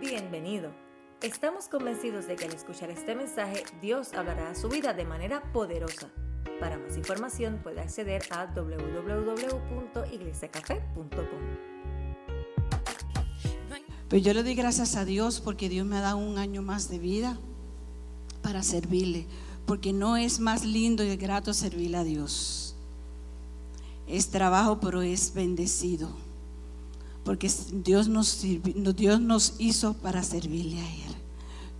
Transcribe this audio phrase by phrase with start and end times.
[0.00, 0.72] Bienvenido.
[1.22, 5.50] Estamos convencidos de que al escuchar este mensaje Dios hablará a su vida de manera
[5.54, 6.10] poderosa.
[6.60, 11.16] Para más información puede acceder a www.iglesiacafé.com.
[14.10, 16.90] Pues yo le doy gracias a Dios porque Dios me ha dado un año más
[16.90, 17.38] de vida
[18.42, 19.26] para servirle,
[19.64, 22.76] porque no es más lindo y grato servirle a Dios.
[24.06, 26.10] Es trabajo, pero es bendecido,
[27.26, 31.16] porque Dios nos, Dios nos hizo para servirle a Él.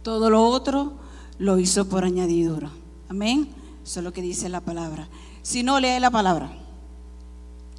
[0.02, 0.95] Todo lo otro
[1.38, 2.68] lo hizo por añadidura.
[3.09, 3.48] Amén.
[3.84, 5.09] Eso es lo que dice la palabra.
[5.42, 6.51] Si no lee la palabra,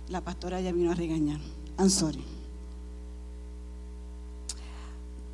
[0.07, 1.41] la pastora ya vino a regañar.
[1.77, 2.23] I'm sorry.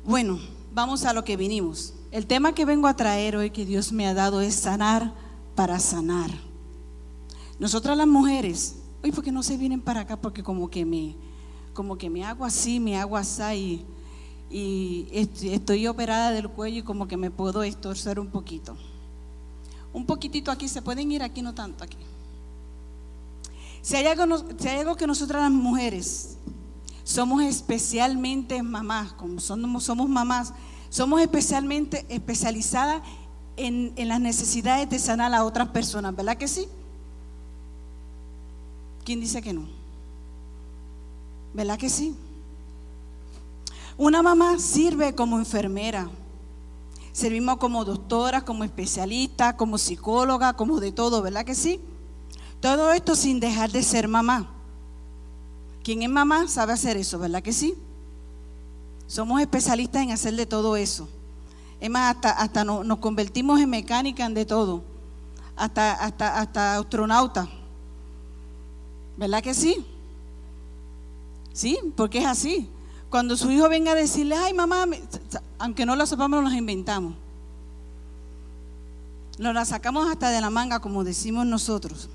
[0.04, 0.40] Bueno,
[0.74, 1.94] vamos a lo que vinimos.
[2.10, 5.14] El tema que vengo a traer hoy que Dios me ha dado es sanar
[5.54, 6.32] para sanar.
[7.60, 11.14] Nosotras las mujeres, hoy porque no se vienen para acá porque como que me,
[11.74, 13.84] como que me hago así, me hago así
[14.50, 18.76] y, estoy operada del cuello y como que me puedo estorcer un poquito.
[19.92, 21.96] Un poquitito aquí, se pueden ir aquí, no tanto aquí.
[23.82, 26.38] Si hay algo, que nosotras las mujeres
[27.02, 30.54] somos especialmente mamás, como somos, somos mamás,
[30.88, 33.02] somos especialmente especializadas
[33.56, 36.66] en, las necesidades de sanar a otras personas, ¿verdad que sí?
[39.04, 39.83] ¿Quién dice que no?
[41.54, 42.16] ¿Verdad que sí?
[43.96, 46.10] Una mamá sirve como enfermera.
[47.12, 51.80] Servimos como doctora, como especialista, como psicóloga, como de todo, ¿verdad que sí?
[52.60, 54.50] Todo esto sin dejar de ser mamá.
[55.84, 57.74] Quien es mamá sabe hacer eso, ¿verdad que sí?
[59.06, 61.08] Somos especialistas en hacer de todo eso.
[61.78, 64.82] Es más, hasta, hasta nos convertimos en mecánica de todo.
[65.54, 67.48] Hasta, hasta, hasta astronauta.
[69.16, 69.86] ¿Verdad que sí?
[71.54, 72.68] Sí, porque es así.
[73.08, 74.86] Cuando su hijo venga a decirle, ay mamá,
[75.58, 77.14] aunque no lo sepamos, nos inventamos.
[79.38, 82.10] Nos la sacamos hasta de la manga, como decimos nosotros.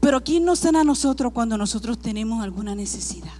[0.00, 3.32] Pero ¿quién nos sana a nosotros cuando nosotros tenemos alguna necesidad?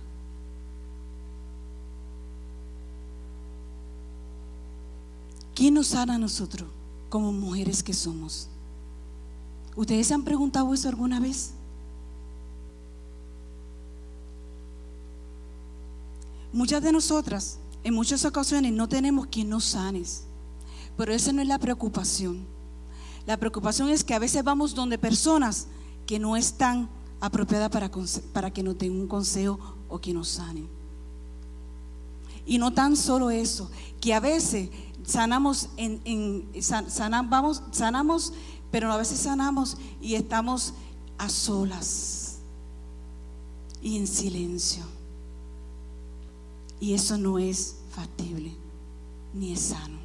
[5.55, 6.69] ¿Quién nos sana a nosotros
[7.11, 8.49] como mujeres que somos?
[9.75, 11.53] ¿Ustedes se han preguntado eso alguna vez?
[16.57, 20.25] Muchas de nosotras, en muchas ocasiones, no tenemos quien nos sanes.
[20.97, 22.47] Pero esa no es la preocupación.
[23.27, 25.67] La preocupación es que a veces vamos donde personas
[26.07, 26.89] que no están
[27.21, 27.69] apropiadas
[28.33, 30.67] para, que nos den un consejo o que nos sanen.
[32.47, 34.71] Y no tan solo eso, que a veces
[35.05, 35.69] sanamos,
[36.87, 38.33] sanamos, sanamos,
[38.71, 40.73] pero a veces sanamos y estamos
[41.19, 42.39] a solas
[43.83, 44.96] y en silencio.
[46.81, 48.53] Y eso no es factible
[49.35, 49.99] ni es sano.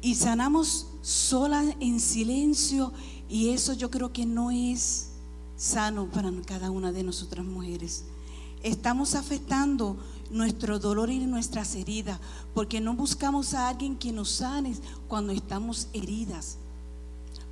[0.00, 2.92] Y sanamos solas en silencio
[3.28, 5.10] y eso yo creo que no es
[5.56, 8.04] sano para cada una de nosotras mujeres.
[8.62, 9.96] Estamos afectando
[10.30, 12.18] nuestro dolor y nuestras heridas,
[12.54, 14.74] porque no buscamos a alguien que nos sane
[15.08, 16.56] cuando estamos heridas.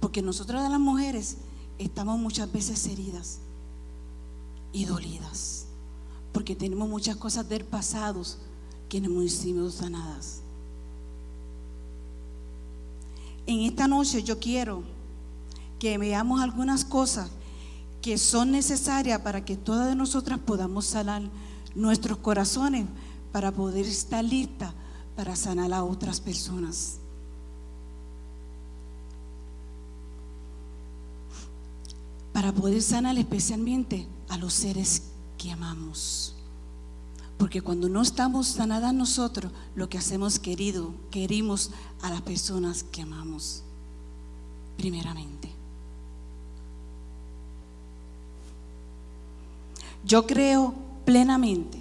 [0.01, 1.37] Porque nosotras las mujeres
[1.79, 3.39] estamos muchas veces heridas
[4.73, 5.67] y dolidas,
[6.33, 8.23] porque tenemos muchas cosas del pasado
[8.89, 10.41] que no hemos sido sanadas.
[13.47, 14.83] En esta noche yo quiero
[15.79, 17.31] que veamos algunas cosas
[18.03, 21.23] que son necesarias para que todas nosotras podamos sanar
[21.75, 22.87] nuestros corazones
[23.33, 24.73] para poder estar listas
[25.17, 26.99] para sanar a otras personas.
[32.33, 35.03] Para poder sanar especialmente a los seres
[35.37, 36.35] que amamos.
[37.37, 41.71] Porque cuando no estamos sanadas nosotros, lo que hacemos querido, querimos
[42.01, 43.63] a las personas que amamos.
[44.77, 45.51] Primeramente.
[50.05, 50.75] Yo creo
[51.05, 51.79] plenamente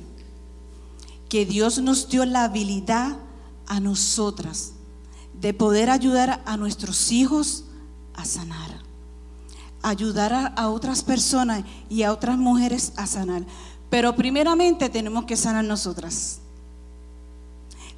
[1.30, 3.18] que Dios nos dio la habilidad
[3.68, 4.74] a nosotras
[5.40, 7.66] de poder ayudar a nuestros hijos
[8.16, 8.82] a sanar,
[9.82, 13.44] ayudar a, otras personas y a otras mujeres a sanar.
[13.90, 16.40] Pero primeramente tenemos que sanar nosotras.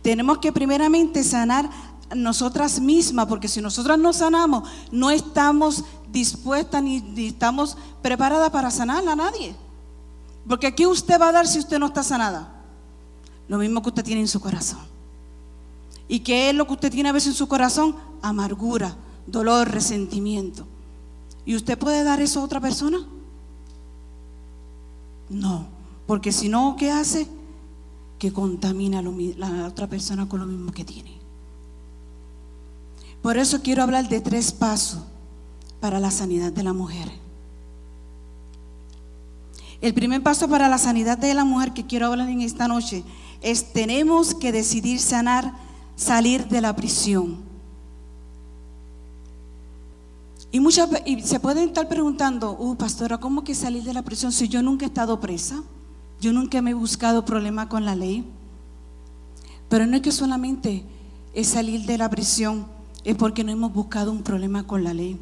[0.01, 1.69] Tenemos que primeramente sanar
[2.15, 8.71] nosotras mismas, porque si nosotras no sanamos, no estamos dispuestas ni, ni estamos preparadas para
[8.71, 9.55] sanar a nadie.
[10.47, 12.63] Porque aquí usted va a dar si usted no está sanada.
[13.47, 14.79] Lo mismo que usted tiene en su corazón.
[16.07, 17.95] ¿Y qué es lo que usted tiene a veces en su corazón?
[18.21, 18.95] Amargura,
[19.27, 20.67] dolor, resentimiento.
[21.51, 23.05] ¿Y usted puede dar eso a otra persona?
[25.27, 25.65] No,
[26.07, 27.27] Porque si no, ¿qué hace?
[28.17, 31.11] Que contamina a la otra persona con lo mismo que tiene.
[33.21, 35.01] Por eso quiero hablar de tres pasos
[35.81, 37.11] para la sanidad de la mujer.
[39.81, 43.03] El primer paso para la sanidad de la mujer que quiero hablar en esta noche
[43.41, 45.53] es tenemos que decidir sanar,
[45.97, 47.50] salir de la prisión.
[50.51, 54.33] Y, muchas, y se pueden estar preguntando, uh, pastora, ¿cómo que salir de la prisión
[54.33, 55.63] si yo nunca he estado presa?
[56.19, 58.25] Yo nunca me he buscado problema con la ley.
[59.69, 60.83] Pero no es que solamente
[61.33, 62.65] es salir de la prisión,
[63.05, 65.17] es porque no hemos buscado un problema con la ley.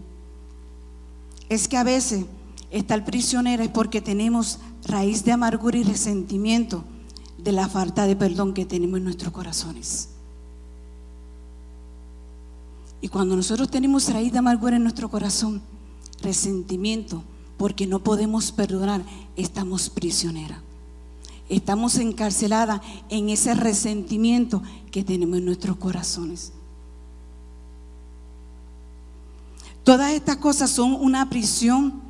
[1.47, 2.25] Es que a veces
[2.71, 6.83] estar prisionera es porque tenemos raíz de amargura y resentimiento
[7.37, 10.09] de la falta de perdón que tenemos en nuestros corazones.
[13.01, 15.61] Y cuando nosotros tenemos raíz de amargura en nuestro corazón,
[16.21, 17.23] resentimiento,
[17.57, 19.01] porque no podemos perdonar,
[19.35, 20.59] estamos prisioneras.
[21.47, 24.61] Estamos encarceladas en ese resentimiento
[24.91, 26.51] que tenemos en nuestros corazones.
[29.83, 32.01] Todas estas cosas son una prisión,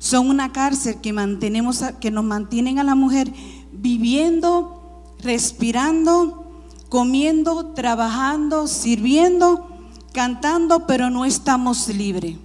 [0.00, 3.32] son una cárcel que, mantenemos, que nos mantienen a la mujer
[3.70, 6.46] viviendo, respirando,
[6.88, 9.69] comiendo, trabajando, sirviendo,
[10.12, 12.36] cantando, pero no estamos libres.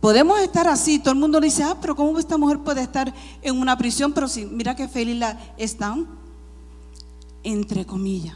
[0.00, 3.12] Podemos estar así, todo el mundo dice, ah, pero ¿cómo esta mujer puede estar
[3.42, 4.12] en una prisión?
[4.12, 6.06] Pero sí, mira qué feliz la están,
[7.42, 8.34] entre comillas.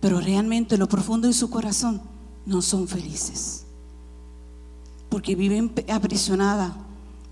[0.00, 2.00] Pero realmente lo profundo de su corazón
[2.46, 3.64] no son felices.
[5.10, 6.72] Porque viven aprisionadas,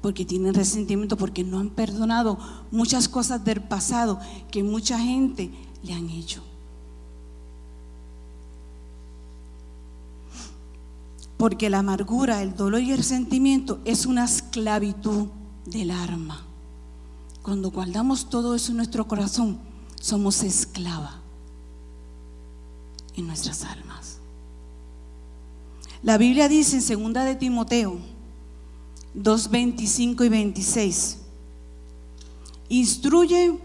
[0.02, 2.38] porque tienen resentimiento, porque no han perdonado
[2.70, 5.50] muchas cosas del pasado que mucha gente
[5.82, 6.42] le han hecho.
[11.40, 15.28] Porque la amargura, el dolor y el resentimiento es una esclavitud
[15.64, 16.44] del alma.
[17.40, 19.58] Cuando guardamos todo eso en nuestro corazón,
[19.98, 21.22] somos esclava
[23.16, 24.18] en nuestras almas.
[26.02, 27.96] La Biblia dice en segunda de Timoteo
[29.14, 31.18] 2, 25 y 26,
[32.68, 33.58] instruye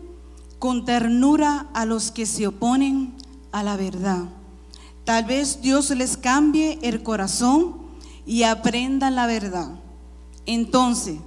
[0.60, 3.16] con ternura a los que se oponen
[3.52, 4.30] a la verdad.
[5.06, 7.78] Tal vez Dios les cambie el corazón
[8.26, 9.70] y aprendan la verdad.
[10.46, 11.20] Entonces,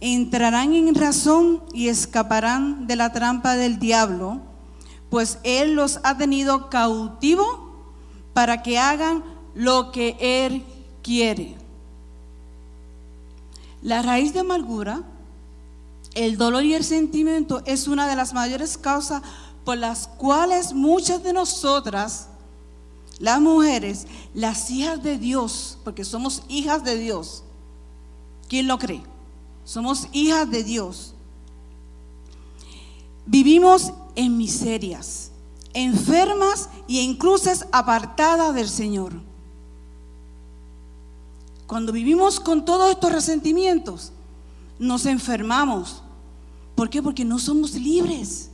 [0.00, 4.40] entrarán en razón y escaparán de la trampa del diablo,
[5.08, 7.94] pues Él los ha tenido cautivo
[8.34, 9.24] para que hagan
[9.54, 10.62] lo que Él
[11.02, 11.56] quiere.
[13.80, 15.02] La raíz de amargura,
[16.14, 19.22] el dolor y el sentimiento es una de las mayores causas
[19.64, 22.28] por las cuales muchas de nosotras,
[23.18, 27.42] las mujeres, las hijas de Dios, porque somos hijas de Dios,
[28.48, 29.02] ¿quién lo cree?
[29.64, 31.14] Somos hijas de Dios.
[33.26, 35.30] Vivimos en miserias,
[35.72, 39.14] enfermas e incluso apartadas del Señor.
[41.66, 44.12] Cuando vivimos con todos estos resentimientos,
[44.78, 46.02] nos enfermamos.
[46.74, 47.02] ¿Por qué?
[47.02, 48.50] Porque no somos libres.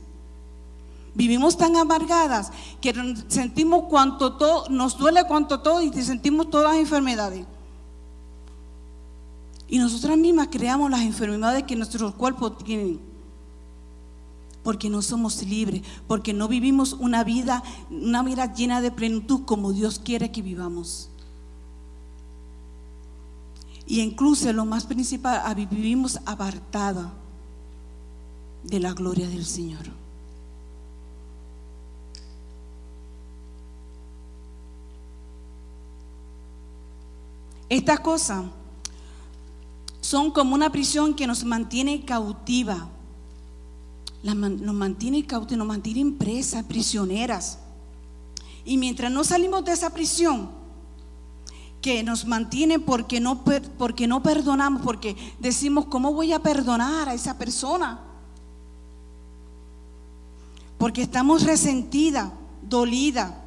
[1.13, 2.93] Vivimos tan amargadas que
[3.27, 7.45] sentimos cuanto todo, nos duele cuanto todo y sentimos todas las enfermedades.
[9.67, 12.99] Y nosotras mismas creamos las enfermedades que nuestros cuerpos tienen.
[14.63, 19.73] Porque no somos libres, porque no vivimos una vida, una vida llena de plenitud como
[19.73, 21.09] Dios quiere que vivamos.
[23.87, 27.11] Y incluso lo más principal, vivimos apartada
[28.63, 30.00] de la gloria del Señor.
[37.71, 38.43] Estas cosas
[40.01, 42.89] son como una prisión que nos mantiene cautiva.
[44.23, 47.59] nos mantiene cautiva, nos mantiene presas, prisioneras.
[48.65, 50.49] Y mientras no salimos de esa prisión,
[51.81, 53.41] que nos mantiene porque no,
[53.77, 58.01] porque no perdonamos, porque decimos, ¿cómo voy a perdonar a esa persona?
[60.77, 63.40] Porque estamos resentida, dolida,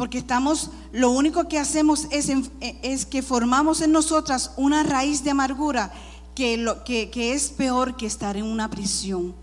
[0.00, 5.92] porque estamos, lo único que hacemos es, que formamos en nosotras una raíz de amargura
[6.34, 9.34] que, es peor que estar en una prisión.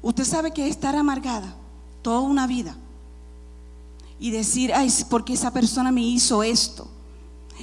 [0.00, 1.54] Usted sabe que es estar amargada
[2.00, 2.74] toda una vida
[4.18, 6.88] y decir, ay, porque esa persona me hizo esto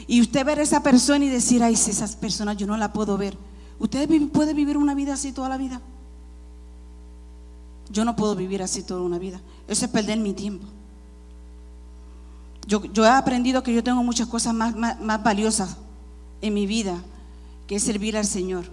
[0.05, 2.93] y usted ver a esa persona y decir, ay, si esa persona yo no la
[2.93, 3.35] puedo ver.
[3.79, 5.81] ¿Usted puede vivir una vida así toda la vida?
[7.89, 9.41] Yo no puedo vivir así toda una vida.
[9.67, 10.67] Eso es perder mi tiempo.
[12.69, 15.75] Yo, he aprendido que yo tengo muchas cosas más, más valiosas
[16.41, 17.03] en mi vida
[17.67, 18.65] que es servir al Señor.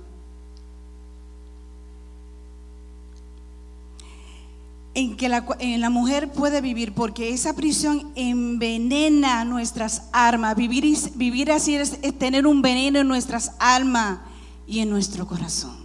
[4.96, 10.56] en que la, en la mujer puede vivir, porque esa prisión envenena nuestras almas.
[10.56, 14.20] Vivir, vivir así es, es tener un veneno en nuestras almas
[14.66, 15.76] y en nuestro corazón.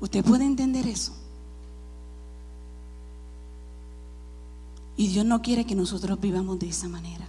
[0.00, 1.14] ¿Usted puede entender eso?
[5.00, 7.26] Y Dios no quiere que nosotros vivamos de esa manera.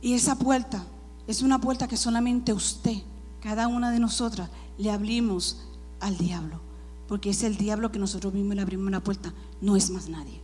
[0.00, 0.86] Y esa puerta
[1.26, 3.02] es una puerta que solamente usted,
[3.40, 5.66] cada una de nosotras, le abrimos
[5.98, 6.60] al diablo.
[7.08, 10.40] Porque es el diablo que nosotros mismos le abrimos la puerta, no es más nadie.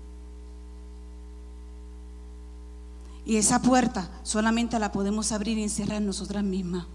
[3.25, 6.87] Y esa puerta solamente la podemos abrir y encerrar nosotras mismas.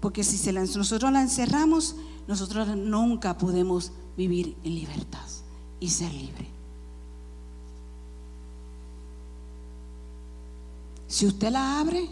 [0.00, 1.94] Porque si nosotros la encerramos,
[2.26, 5.28] nosotros nunca podemos vivir en libertad
[5.80, 6.46] y ser libre.
[11.06, 12.08] Si usted la abre,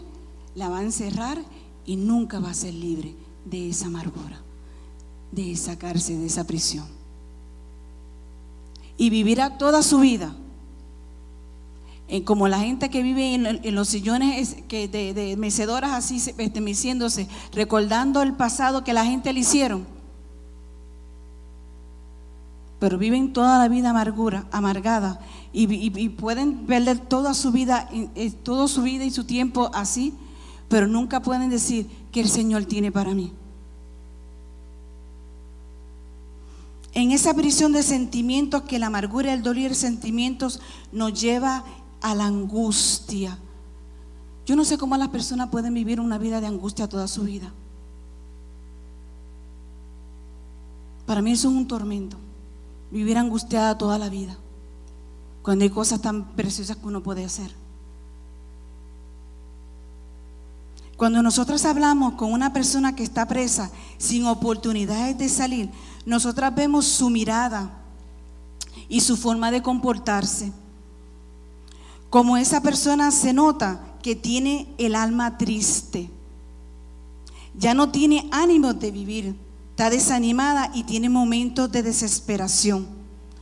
[0.55, 1.37] la va a encerrar
[1.85, 3.13] y nunca va a ser libre
[3.45, 4.41] de esa amargura,
[5.31, 6.85] de esa cárcel, de esa prisión.
[8.97, 10.35] Y vivirá toda su vida
[12.23, 18.21] como la gente que vive en, los sillones que de, mecedoras así este, meciéndose, recordando
[18.21, 19.96] el pasado que la gente le hicieron
[22.79, 25.19] pero viven toda la vida amargura, amargada
[25.51, 27.89] y, pueden perder toda su vida,
[28.43, 30.13] toda su vida y su tiempo así,
[30.69, 33.33] pero nunca pueden decir que el Señor tiene para mí.
[36.93, 40.59] En esa prisión de sentimientos que la amargura, el dolor y los sentimientos
[40.91, 41.63] nos lleva
[42.01, 43.37] a la angustia.
[44.45, 47.51] Yo no sé cómo las personas pueden vivir una vida de angustia toda su vida.
[51.05, 52.17] Para mí eso es un tormento
[52.91, 54.37] vivir angustiada toda la vida,
[55.41, 57.51] cuando hay cosas tan preciosas que uno puede hacer.
[60.97, 65.69] Cuando nosotros hablamos con una persona que está presa sin oportunidades de salir,
[66.05, 67.69] nosotras vemos su mirada
[68.89, 70.51] y su forma de comportarse.
[72.09, 76.09] Como esa persona se nota que tiene el alma triste,
[77.55, 79.35] ya no tiene ánimo de vivir,
[79.77, 82.87] está desanimada y tiene momentos de desesperación.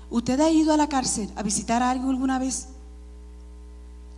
[0.10, 2.68] ¿Usted ha ido a la cárcel a visitar a alguien alguna vez?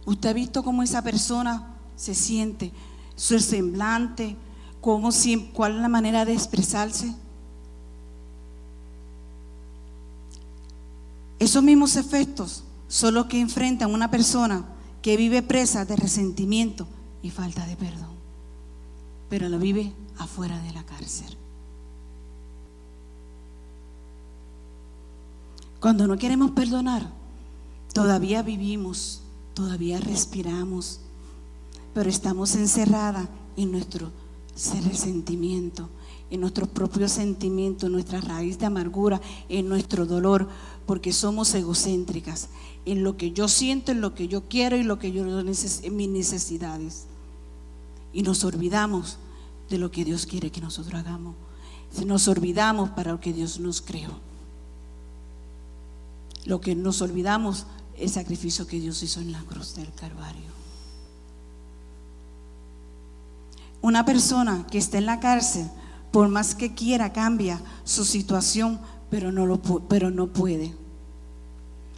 [0.04, 2.72] ¿Usted ha visto cómo esa persona se siente?
[3.16, 4.36] Su semblante,
[4.82, 5.12] cómo,
[5.54, 7.14] cuál es la manera de expresarse.
[11.38, 14.66] Esos mismos efectos son los que enfrentan una persona
[15.04, 16.88] que vive presa de resentimiento
[17.22, 18.16] y falta de perdón,
[19.30, 21.38] pero lo vive afuera de la cárcel.
[25.79, 27.12] Cuando no queremos perdonar,
[27.93, 29.22] todavía vivimos,
[29.53, 31.00] todavía respiramos,
[31.93, 34.12] pero estamos encerradas en nuestro
[34.84, 35.89] resentimiento,
[36.31, 40.48] en nuestros propios sentimientos, en nuestra raíz de amargura, en nuestro dolor,
[40.88, 42.50] porque somos egocéntricas,
[42.86, 45.46] en lo que yo siento, en lo que yo quiero y lo que yo en
[45.96, 47.05] mis necesidades.
[48.13, 49.17] Y nos olvidamos
[49.69, 51.36] de lo que Dios quiere que nosotros hagamos.
[52.05, 54.26] Nos olvidamos para lo que Dios nos creó.
[56.48, 60.48] Lo que nos olvidamos es el sacrificio que Dios hizo en la cruz del Calvario.
[63.82, 65.68] Una persona que está en la cárcel,
[66.10, 70.74] por más que quiera, cambia su situación, pero no, lo, pero no puede.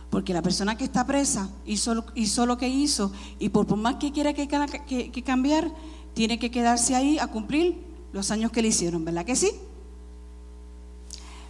[0.10, 4.34] Porque la persona que está presa hizo, lo que hizo y por, más que quiera
[4.34, 5.72] que, que cambiar,
[6.16, 9.52] tiene que quedarse ahí a cumplir los años que le hicieron, ¿verdad que sí?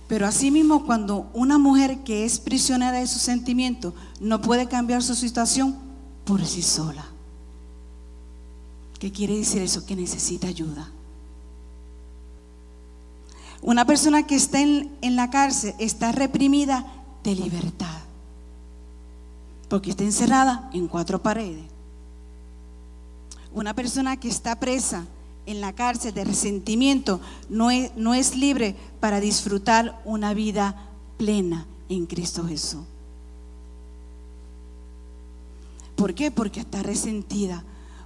[0.09, 5.13] Pero asimismo, cuando una mujer que es prisionera de sus sentimientos no puede cambiar su
[5.13, 5.77] situación
[6.25, 7.05] por sí sola.
[8.97, 9.85] ¿Qué quiere decir eso?
[9.85, 10.89] Que necesita ayuda.
[13.61, 16.91] Una persona que está en, en, la cárcel está reprimida
[17.23, 17.99] de libertad,
[19.67, 21.65] porque está encerrada en cuatro paredes.
[23.53, 25.05] Una persona que está presa
[25.49, 32.45] en la cárcel de resentimiento no es, libre para disfrutar una vida plena en Cristo
[32.47, 32.83] Jesús.
[35.95, 36.29] ¿Por qué?
[36.29, 37.63] Porque está resentida,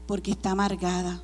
[0.07, 1.21] porque está amargada,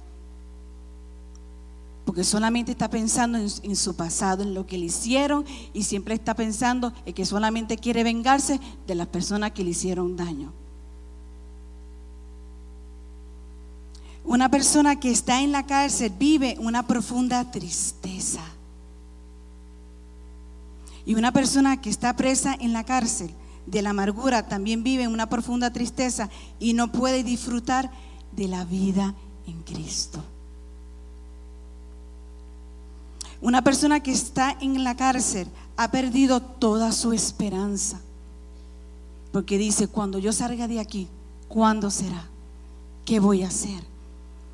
[2.03, 6.15] porque solamente está pensando en, en, su pasado, en lo que le hicieron y siempre
[6.15, 10.51] está pensando en que solamente quiere vengarse de las personas que le hicieron daño.
[14.23, 18.41] Una persona que está en la cárcel vive una profunda tristeza.
[21.05, 23.31] Y una persona que está presa en la cárcel
[23.65, 27.89] de la amargura también vive una profunda tristeza y no puede disfrutar
[28.31, 29.15] de la vida
[29.47, 30.23] en Cristo.
[33.41, 35.47] Una persona que está en la cárcel
[35.77, 38.01] ha perdido toda su esperanza.
[39.31, 41.07] Porque dice, cuando yo salga de aquí,
[41.47, 42.27] ¿cuándo será?
[43.05, 43.81] ¿Qué voy a hacer?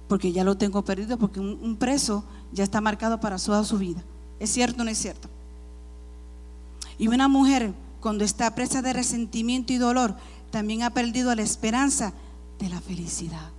[0.07, 4.03] Porque ya lo tengo perdido, porque un, preso ya está marcado para toda su vida.
[4.39, 5.29] ¿Es cierto o no es cierto?
[6.97, 10.15] Y una mujer, cuando está presa de resentimiento y dolor,
[10.51, 12.13] también ha perdido la esperanza
[12.59, 13.49] de la felicidad.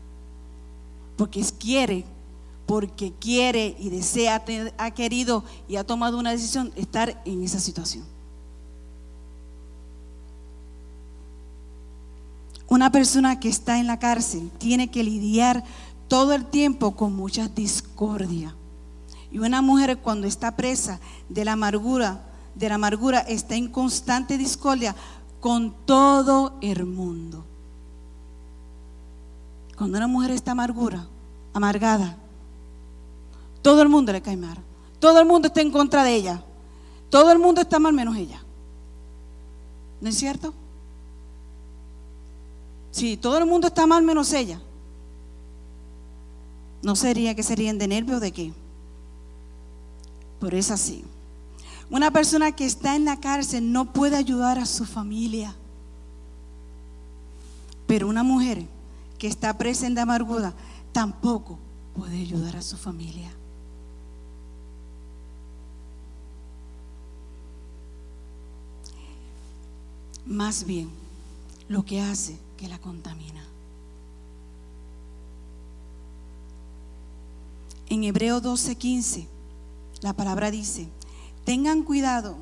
[1.16, 2.04] Porque quiere,
[2.66, 4.44] porque quiere y desea,
[4.78, 8.04] ha querido y ha tomado una decisión estar en esa situación.
[12.68, 15.62] Una persona que está en la cárcel tiene que lidiar
[16.08, 18.54] todo el tiempo con mucha discordia.
[19.30, 24.38] Y una mujer cuando está presa de la amargura, de la amargura está en constante
[24.38, 24.94] discordia
[25.40, 27.44] con todo el mundo.
[29.76, 31.06] Cuando una mujer está amargura,
[31.52, 32.16] amargada,
[33.62, 34.58] todo el mundo le cae mal.
[34.98, 36.42] Todo el mundo está en contra de ella.
[37.10, 38.40] Todo el mundo está mal menos ella.
[40.00, 40.54] ¿No es cierto?
[42.90, 44.60] Si todo el mundo está mal menos ella,
[46.86, 48.52] ¿no sería que serían de nervios de qué?
[50.38, 51.02] Por eso así.
[51.90, 55.52] Una persona que está en la cárcel no puede ayudar a su familia.
[57.88, 58.68] Pero una mujer
[59.18, 60.54] que está presa en la amargura
[60.92, 61.58] tampoco
[61.96, 63.32] puede ayudar a su familia.
[70.24, 70.88] Más bien,
[71.68, 73.55] lo que hace que la contamina.
[77.88, 79.26] En Hebreo 12:15,
[80.02, 80.88] la palabra dice,
[81.44, 82.36] tengan cuidado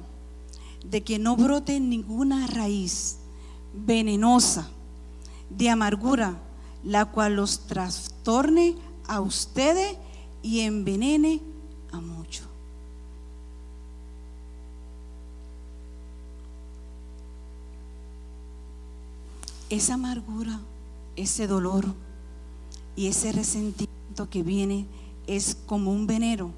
[0.84, 3.18] de que no brote ninguna raíz
[3.74, 4.68] venenosa
[5.50, 6.38] de amargura,
[6.82, 9.96] la cual los trastorne a ustedes
[10.42, 11.40] y envenene
[11.92, 12.48] a muchos.
[19.70, 20.61] esa amargura,
[21.16, 21.87] ese dolor
[22.96, 24.87] y ese resentimiento que viene
[25.26, 26.52] es como un veneno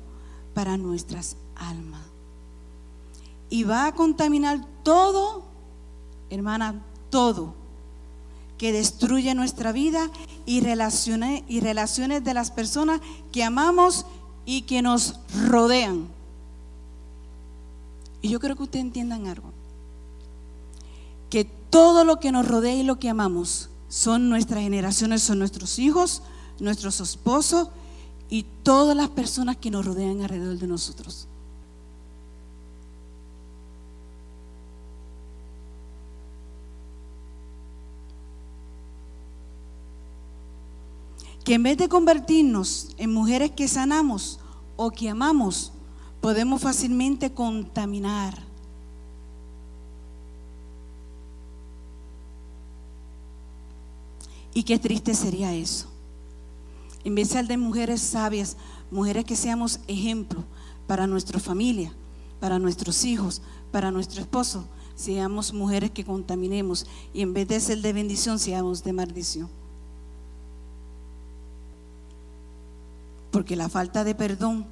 [0.55, 2.03] para nuestras almas.
[3.49, 5.45] Y va a contaminar todo,
[6.31, 7.55] hermana, todo
[8.59, 10.11] que destruye nuestra vida
[10.47, 13.01] y relaciones, y relaciones de las personas
[13.33, 14.07] que amamos
[14.47, 16.09] y que nos rodean.
[18.23, 19.53] Y yo creo que ustedes entiendan algo
[21.31, 25.79] que todo lo que nos rodea y lo que amamos son nuestras generaciones, son nuestros
[25.79, 26.23] hijos,
[26.59, 27.69] nuestros esposos
[28.29, 31.27] y todas las personas que nos rodean alrededor de nosotros.
[41.45, 44.41] Que en vez de convertirnos en mujeres que sanamos
[44.77, 45.73] o que amamos,
[46.21, 48.47] podemos fácilmente contaminar
[54.57, 55.87] Y qué triste sería eso.
[57.07, 58.57] En vez de mujeres sabias,
[58.91, 60.43] mujeres que seamos ejemplo
[60.89, 61.93] para nuestra familia,
[62.41, 64.65] para nuestros hijos, para nuestro esposo,
[64.97, 69.49] seamos mujeres que contaminemos y en vez de ser de bendición, seamos de maldición.
[73.31, 74.67] Porque la falta de perdón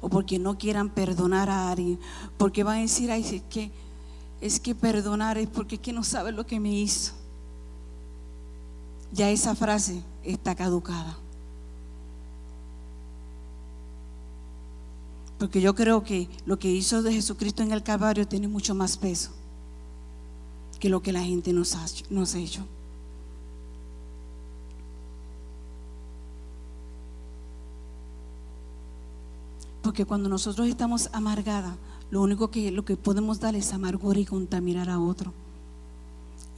[0.00, 1.98] o porque no quieran perdonar a alguien,
[2.38, 3.72] porque van a decir, ay, es que,
[4.40, 7.14] es que perdonar es porque es que no sabe lo que me hizo
[9.12, 11.18] ya esa frase está caducada.
[15.40, 18.98] Porque yo creo que lo que hizo de Jesucristo en el Calvario tiene mucho más
[18.98, 19.30] peso
[20.78, 22.62] que lo que la gente nos ha, nos ha hecho.
[29.80, 31.74] Porque cuando nosotros estamos amargadas,
[32.10, 35.32] lo único que, lo que podemos dar es amargura y contaminar a otro.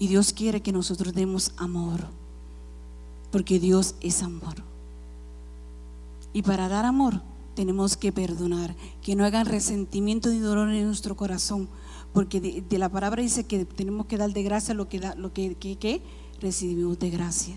[0.01, 2.01] Y Dios quiere que nosotros demos amor
[3.31, 4.57] porque Dios es amor.
[6.33, 7.23] Y para dar amor
[7.55, 11.69] tenemos que perdonar, que no hagan resentimiento ni dolor en nuestro corazón,
[12.13, 15.33] porque de, la palabra dice que tenemos que dar de gracia lo que, da, lo
[15.33, 16.03] que, que
[16.41, 17.57] recibimos de gracia.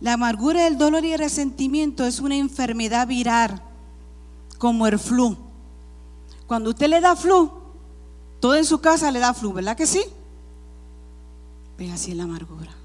[0.00, 3.62] La amargura, el dolor y el resentimiento es una enfermedad viral,
[4.58, 5.36] como el flu.
[6.48, 7.50] Cuando usted le da flu,
[8.40, 10.02] todo en su casa le da flu, ¿verdad que sí?
[11.78, 12.82] Ve así la amargura.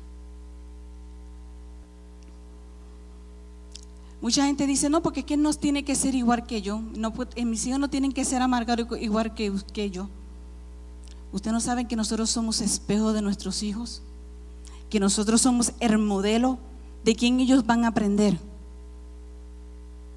[4.21, 6.81] Mucha gente dice, no, porque es que no tiene que ser igual que yo.
[6.95, 7.13] No,
[7.45, 10.09] mis hijos no tienen que ser amargados igual que, que yo.
[11.31, 14.01] Ustedes no saben que nosotros somos espejo de nuestros hijos,
[14.89, 16.57] que nosotros somos el modelo
[17.07, 18.37] ¿de quién ellos van a aprender?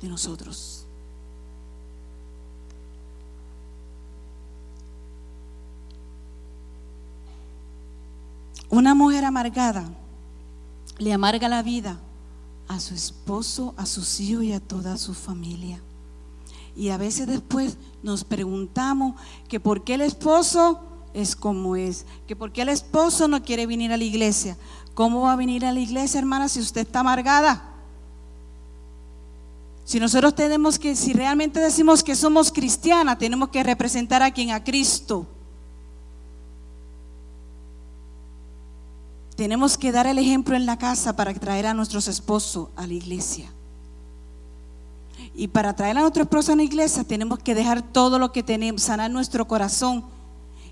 [0.02, 0.84] De nosotros.
[8.68, 9.88] Una mujer amargada
[10.98, 12.00] le amarga la vida
[12.70, 15.82] a su esposo, a sus hijos y a toda su familia.
[16.76, 19.16] Y a veces después nos preguntamos
[19.48, 20.78] que por qué el esposo
[21.12, 24.56] es como es, que por qué el esposo no quiere venir a la iglesia.
[24.94, 27.74] ¿Cómo va a venir a la iglesia, hermana, si usted está amargada?
[29.84, 34.52] Si nosotros tenemos que, si realmente decimos que somos cristianas, tenemos que representar a quien,
[34.52, 35.26] a Cristo.
[39.40, 42.92] Tenemos que dar el ejemplo en la casa para traer a nuestros esposos a la
[42.92, 43.50] iglesia.
[45.34, 48.42] Y para traer a nuestro esposo a la iglesia tenemos que dejar todo lo que
[48.42, 50.04] tenemos, sanar nuestro corazón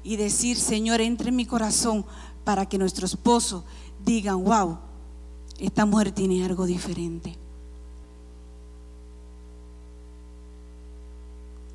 [0.05, 2.05] y decir, Señor, entre en mi corazón
[2.45, 3.65] para que nuestro esposo
[4.05, 4.77] digan, wow,
[5.59, 7.39] esta mujer tiene algo diferente.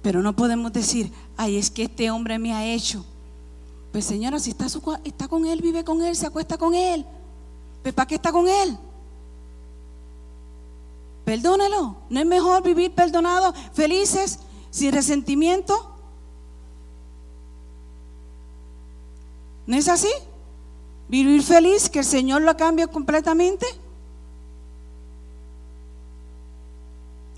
[0.03, 3.03] Pero no podemos decir, ay, es que este hombre me ha hecho
[3.93, 4.65] pues señora, si está,
[5.03, 7.05] está con él, vive con él, se acuesta con él.
[7.83, 8.75] Pues ¿para qué está con él?
[11.23, 11.97] Perdónelo.
[12.09, 14.39] ¿No es mejor vivir perdonados, felices,
[14.71, 15.95] sin resentimiento?
[19.67, 20.09] ¿No es así?
[21.07, 23.67] Vivir feliz, que el Señor lo cambie completamente.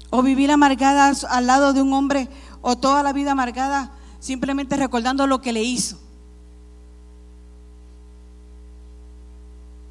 [0.09, 2.29] O vivir amargada al lado de un hombre
[2.61, 3.91] o toda la vida amargada
[4.21, 6.04] simplemente recordando lo que le hizo.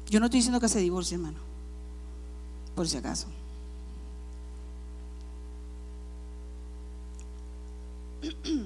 [0.09, 1.39] Yo no estoy diciendo que se divorcie, hermano.
[2.75, 3.27] Por si acaso.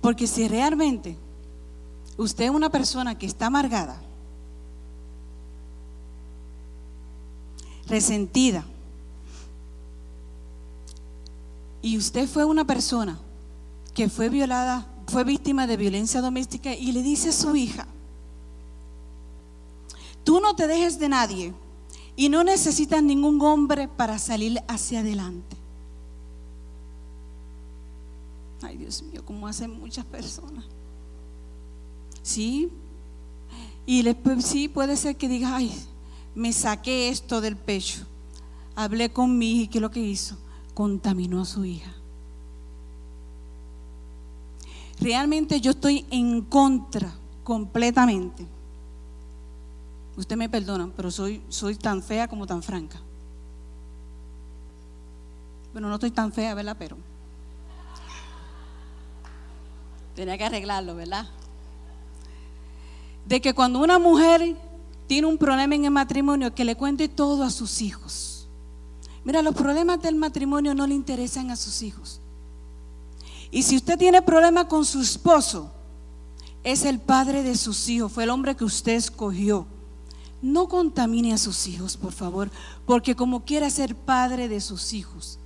[0.00, 1.16] Porque si realmente
[2.16, 4.00] usted es una persona que está amargada,
[7.86, 8.64] resentida,
[11.80, 13.18] y usted fue una persona
[13.94, 17.86] que fue violada, fue víctima de violencia doméstica y le dice a su hija,
[20.24, 21.54] Tú no te dejes de nadie
[22.16, 25.56] y no necesitas ningún hombre para salir hacia adelante.
[28.62, 30.64] Ay, Dios mío, como hacen muchas personas.
[32.22, 32.70] Sí.
[33.84, 35.70] Y después sí puede ser que diga, ay,
[36.34, 38.06] me saqué esto del pecho.
[38.74, 40.36] Hablé con mi hija y ¿qué es lo que hizo?
[40.72, 41.94] Contaminó a su hija.
[45.00, 48.46] Realmente yo estoy en contra completamente
[50.16, 53.00] Usted me perdona, pero soy, soy tan fea como tan franca.
[55.72, 56.76] Bueno, no estoy tan fea, ¿verdad?
[56.78, 56.96] Pero
[60.14, 61.26] tenía que arreglarlo, ¿verdad?
[63.26, 64.56] De que cuando una mujer
[65.08, 68.46] tiene un problema en el matrimonio, que le cuente todo a sus hijos.
[69.24, 72.20] Mira, los problemas del matrimonio no le interesan a sus hijos.
[73.50, 75.72] Y si usted tiene problemas con su esposo,
[76.62, 79.66] es el padre de sus hijos, fue el hombre que usted escogió
[80.44, 82.50] no contamine a sus hijos, por favor,
[82.84, 85.38] porque como quiera ser padre de sus hijos,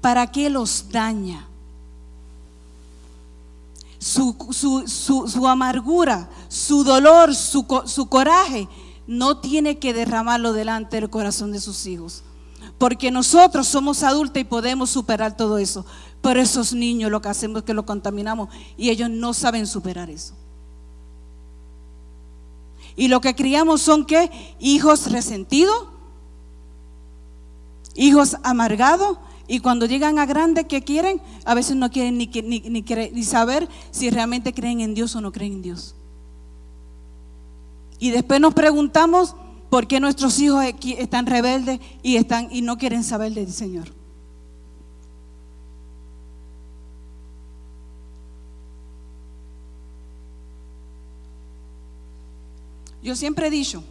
[0.00, 1.46] ¿para qué los daña?
[4.00, 8.68] Su, amargura, su dolor, su, su coraje,
[9.06, 12.24] no tiene que derramarlo delante del corazón de sus hijos.
[12.78, 15.86] Porque nosotros somos adultos y podemos superar todo eso.
[16.20, 20.10] Pero esos niños lo que hacemos es que lo contaminamos y ellos no saben superar
[20.10, 20.34] eso.
[22.96, 24.30] Y lo que criamos son qué?
[24.58, 25.86] Hijos resentidos,
[27.94, 29.18] hijos amargados.
[29.48, 31.20] Y cuando llegan a grande, ¿qué quieren?
[31.44, 35.32] A veces no quieren ni, ni, ni, saber si realmente creen en Dios o no
[35.32, 35.94] creen en Dios.
[37.98, 39.34] Y después nos preguntamos
[39.68, 40.64] por qué nuestros hijos
[40.98, 44.01] están rebeldes y, están, y no quieren saber del Señor.
[53.02, 53.82] Yo siempre he dicho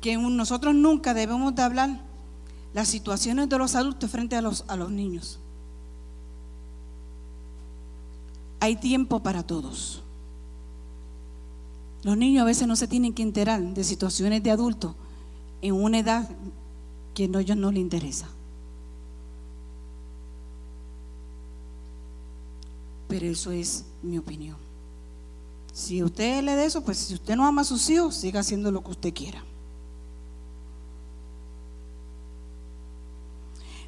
[0.00, 2.00] que nosotros nunca debemos de hablar
[2.74, 5.38] las situaciones de los adultos frente a los, a los niños.
[8.60, 10.02] Hay tiempo para todos.
[12.02, 14.94] Los niños a veces no se tienen que enterar de situaciones de adultos
[15.62, 16.28] en una edad
[17.14, 18.28] que a ellos no les interesa.
[23.08, 24.67] Pero eso es mi opinión.
[25.78, 28.72] Si usted le da eso, pues si usted no ama a sus hijos, siga haciendo
[28.72, 29.44] lo que usted quiera.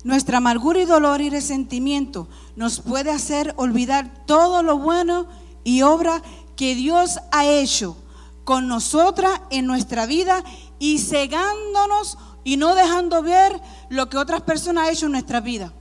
[0.04, 5.26] Nuestra amargura y dolor y resentimiento nos puede hacer olvidar todo lo bueno
[5.64, 6.22] y obra
[6.54, 7.96] que Dios ha hecho
[8.44, 10.44] con nosotras en nuestra vida
[10.78, 15.72] y cegándonos y no dejando ver lo que otras personas han hecho en nuestra vida.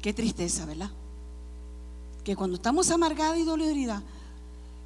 [0.00, 0.90] Qué tristeza, ¿verdad?
[2.28, 4.02] Que cuando estamos amargadas y doloridas,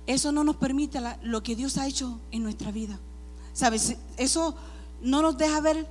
[0.07, 3.01] eso no nos permite lo que Dios ha hecho en nuestra vida.
[3.53, 3.97] ¿Sabes?
[4.17, 4.55] Eso
[5.03, 5.89] no nos deja ver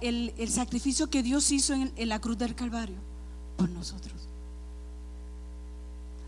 [0.00, 2.94] el, sacrificio que Dios hizo en, en la cruz del Calvario
[3.56, 4.14] por nosotros.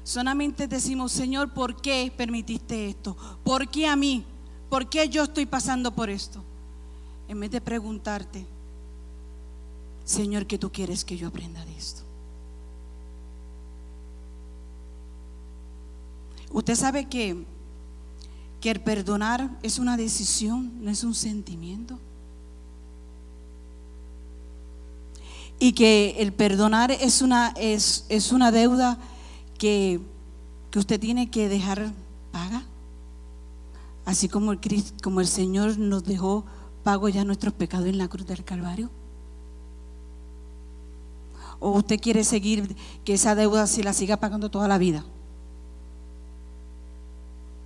[0.02, 3.16] Solamente decimos, Señor, ¿por qué permitiste esto?
[3.44, 4.24] ¿Por qué a mí?
[4.68, 6.42] ¿Por qué yo estoy pasando por esto?
[7.28, 8.44] En vez de preguntarte,
[10.04, 12.09] Señor, ¿qué tú quieres que yo aprenda de esto?
[16.52, 17.44] Usted sabe que,
[18.60, 21.98] que el perdonar es una decisión, no es un sentimiento.
[25.58, 28.98] Y que el perdonar es una, es, es una deuda
[29.58, 30.00] que,
[30.70, 31.92] que, usted tiene que dejar
[32.32, 32.64] paga.
[34.04, 34.60] Así como el,
[35.02, 36.46] como el Señor nos dejó
[36.82, 38.90] pago ya nuestros pecados en la cruz del Calvario.
[41.60, 45.04] ¿O usted quiere seguir que esa deuda se la siga pagando toda la vida?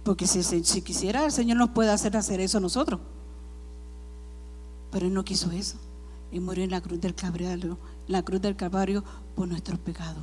[0.05, 3.01] Porque si, quisiera, el Señor nos puede hacer hacer eso a nosotros.
[4.93, 5.77] Pero Él no quiso eso.
[6.31, 9.03] Y murió en la cruz del Calvario, la cruz del Calvario
[9.35, 10.23] por nuestros pecados.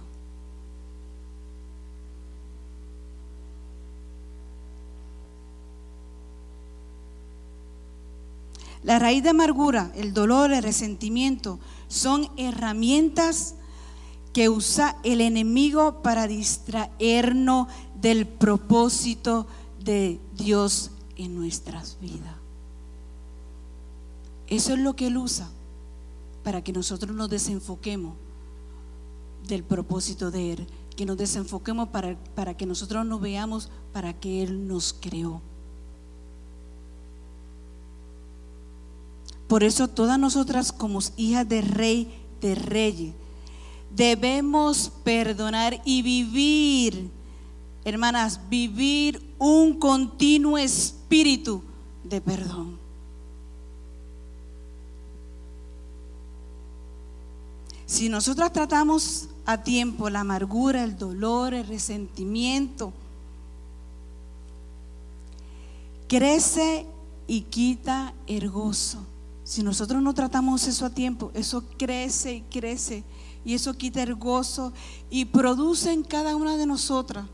[8.84, 13.56] La raíz de amargura, el dolor, el resentimiento son herramientas
[14.34, 22.36] que usa el enemigo para distraernos del propósito de Dios en nuestras vidas.
[24.48, 25.50] Eso es lo que Él usa
[26.44, 28.16] para que nosotros nos desenfoquemos
[29.48, 34.44] del propósito de Él, que nos desenfoquemos para, para que nosotros nos veamos para que
[34.44, 35.42] Él nos creó.
[39.48, 43.14] Por eso todas nosotras como hijas de rey, de reyes,
[43.94, 47.10] debemos perdonar y vivir
[47.84, 51.64] hermanas, vivir un continuo espíritu
[52.04, 52.80] de perdón.
[57.86, 62.94] Si nosotros tratamos a tiempo la amargura, el dolor, el resentimiento,
[66.08, 66.86] crece
[67.28, 69.00] y quita el gozo.
[69.44, 73.04] Si nosotros no tratamos eso a tiempo, eso crece y crece
[73.44, 74.72] y eso quita el gozo
[75.10, 77.26] y produce en cada una de nosotras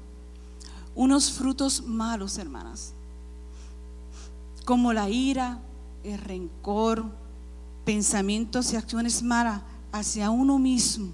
[0.98, 2.92] unos frutos malos, hermanas,
[4.66, 5.60] como la ira,
[6.04, 7.06] el rencor,
[7.86, 11.12] pensamientos y acciones malas hacia uno mismo,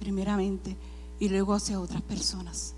[0.00, 0.76] primeramente,
[1.20, 2.74] y luego hacia otras personas.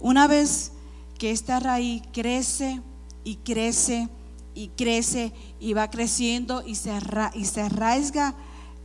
[0.00, 0.72] Una vez
[1.18, 2.80] que esta raíz crece
[3.24, 4.08] y crece
[4.54, 8.34] y crece y va creciendo y se, arraiga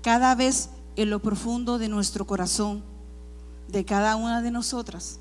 [0.02, 2.84] cada vez en lo profundo de nuestro corazón,
[3.68, 5.20] de cada una de nosotras.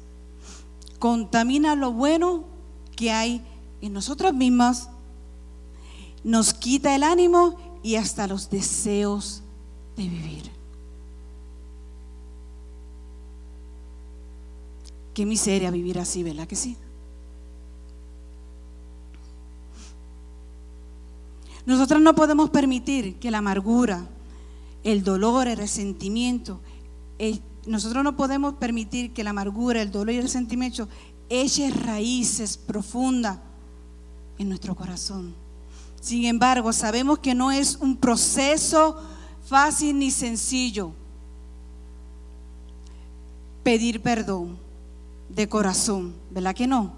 [0.98, 2.44] Contamina lo bueno
[2.96, 3.42] que hay
[3.80, 4.88] en nosotras mismas,
[6.24, 9.42] nos quita el ánimo y hasta los deseos
[9.96, 10.50] de vivir.
[15.14, 16.76] Qué miseria vivir así, ¿verdad que sí?
[21.64, 24.06] Nosotras no podemos permitir que la amargura,
[24.84, 26.60] el dolor, el resentimiento,
[27.66, 30.88] nosotros no podemos permitir que la amargura, el dolor y el resentimiento
[31.28, 33.38] eche raíces profundas
[34.38, 35.34] en nuestro corazón.
[36.00, 38.96] Sin embargo, sabemos que no es un proceso
[39.46, 40.92] fácil ni sencillo
[43.62, 44.56] pedir perdón
[45.28, 46.92] de corazón, ¿verdad que no?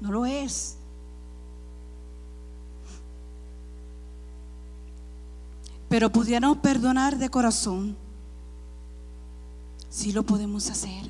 [0.00, 0.76] No lo es.
[5.90, 8.03] Pero pudiéramos perdonar de corazón
[9.94, 11.08] sí lo podemos hacer.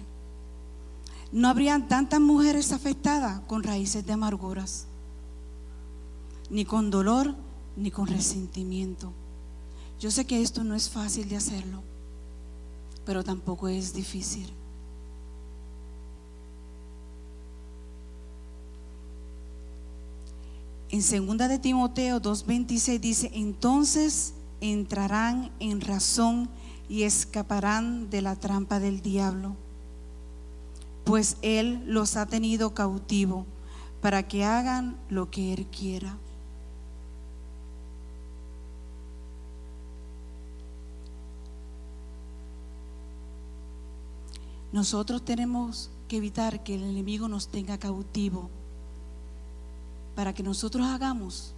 [1.33, 4.87] No habrían tantas mujeres afectadas con raíces de amarguras,
[6.51, 7.35] ni con dolor,
[7.77, 9.11] ni con resentimiento.
[9.99, 11.83] Yo sé que esto no es fácil de hacerlo,
[13.07, 14.53] pero tampoco es difícil.
[20.91, 26.51] En segunda de Timoteo 2:26 dice, "Entonces entrarán en razón
[26.89, 29.57] y escaparán de la trampa del diablo,
[31.05, 33.47] pues Él los ha tenido cautivo
[34.01, 36.17] para que hagan lo que Él quiera.
[44.75, 48.51] nosotros tenemos que evitar que el enemigo nos tenga cautivo
[50.17, 51.55] para que nosotros hagamos,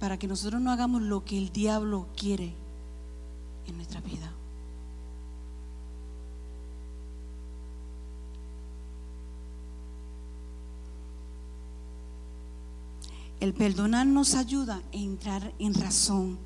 [0.00, 2.52] para que nosotros no hagamos lo que el diablo quiere
[3.66, 4.32] en nuestra vida.
[13.40, 16.38] El perdonar nos ayuda a entrar en razón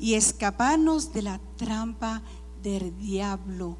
[0.00, 2.20] y escaparnos de la trampa
[2.64, 3.76] del diablo.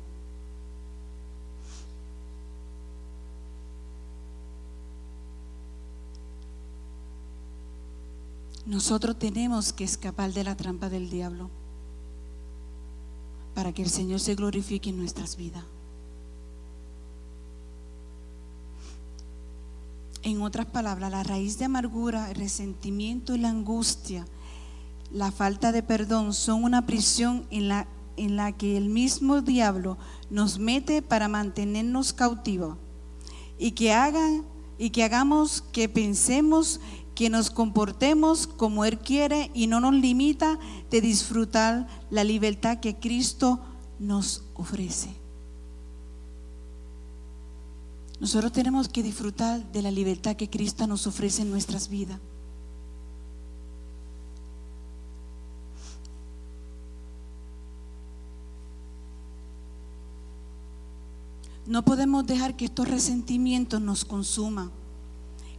[8.64, 11.50] Nosotros tenemos que escapar de la trampa del diablo
[13.54, 15.64] para que el Señor se glorifique en nuestras vidas.
[20.22, 24.24] En otras palabras, la raíz de amargura, el resentimiento y la angustia,
[25.10, 27.86] la falta de perdón son una prisión en la,
[28.16, 29.98] en la que el mismo diablo
[30.30, 32.76] nos mete para mantenernos cautivos
[33.58, 34.44] y que hagan
[34.78, 36.80] y que hagamos que pensemos
[37.14, 40.58] que nos comportemos como Él quiere y no nos limita
[40.90, 43.60] de disfrutar la libertad que Cristo
[43.98, 45.14] nos ofrece.
[48.20, 52.20] Nosotros tenemos que disfrutar de la libertad que Cristo nos ofrece en nuestras vidas.
[61.66, 64.70] No podemos dejar que estos resentimientos nos consuman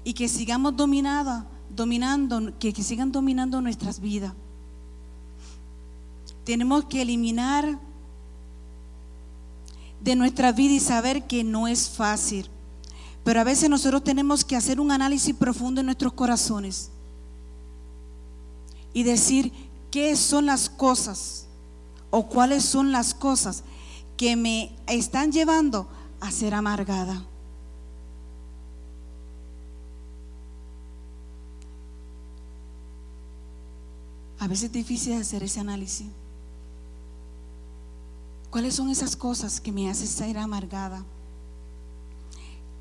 [0.03, 4.33] y que sigamos dominada, dominando, que, que sigan dominando nuestras vidas.
[6.43, 7.79] Tenemos que eliminar
[10.01, 12.49] de nuestra vida y saber que no es fácil.
[13.23, 16.89] Pero a veces nosotros tenemos que hacer un análisis profundo en nuestros corazones
[18.93, 19.51] y decir
[19.89, 21.47] qué son las cosas
[22.11, 23.63] o cuáles son las cosas
[24.17, 25.87] que me están llevando
[26.19, 27.25] a ser amargada.
[34.43, 36.05] A veces es difícil hacer ese análisis.
[38.49, 41.05] ¿Cuáles son esas cosas que me hacen ser amargada?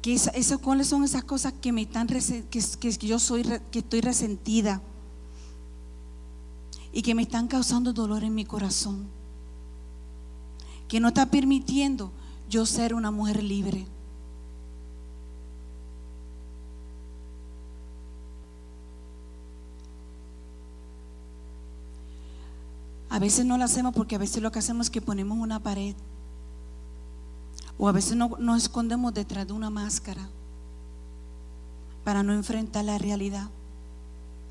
[0.03, 0.21] ¿Qué
[0.61, 4.83] ¿Cuáles son esas cosas que me están que, que yo soy que estoy resentida
[6.93, 9.07] y que me están causando dolor en mi corazón?
[10.89, 12.11] Que no está permitiendo
[12.51, 13.87] yo ser una mujer libre.
[23.13, 25.61] A veces no lo hacemos porque a veces lo que hacemos es que ponemos una
[25.61, 25.95] pared.
[27.77, 30.31] O a veces no, nos escondemos detrás de una máscara
[32.05, 33.51] para no enfrentar la realidad.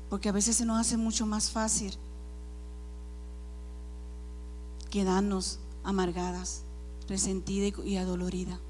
[0.08, 1.92] Porque a veces se nos hace mucho más fácil
[4.90, 6.62] quedarnos amargadas,
[7.08, 8.60] resentidas y adoloridas.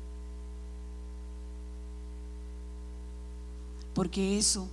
[3.92, 4.68] Porque eso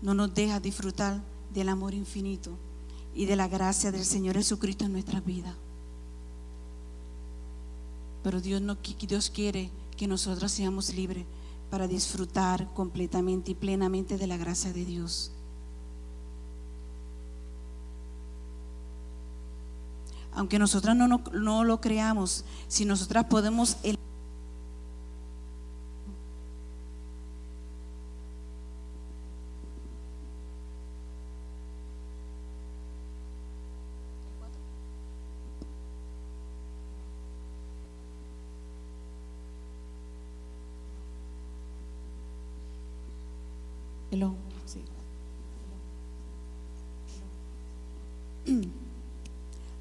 [0.00, 1.20] no nos deja disfrutar
[1.52, 2.56] del amor infinito
[3.14, 5.54] y de la gracia del Señor Jesucristo en nuestra vida.
[8.22, 11.24] Pero Dios, no, Dios quiere que nosotros seamos libres
[11.70, 15.30] para disfrutar completamente y plenamente de la gracia de Dios.
[20.32, 23.76] Aunque nosotras no, no, no lo creamos, si nosotras podemos...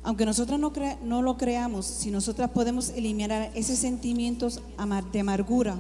[0.04, 4.62] Aunque nosotros no, no, lo creamos, si nosotras podemos eliminar esos sentimientos
[5.12, 5.80] de amargura,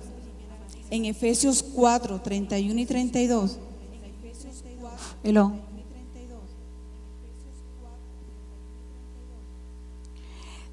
[0.89, 3.57] en Efesios 4, 31 y 32,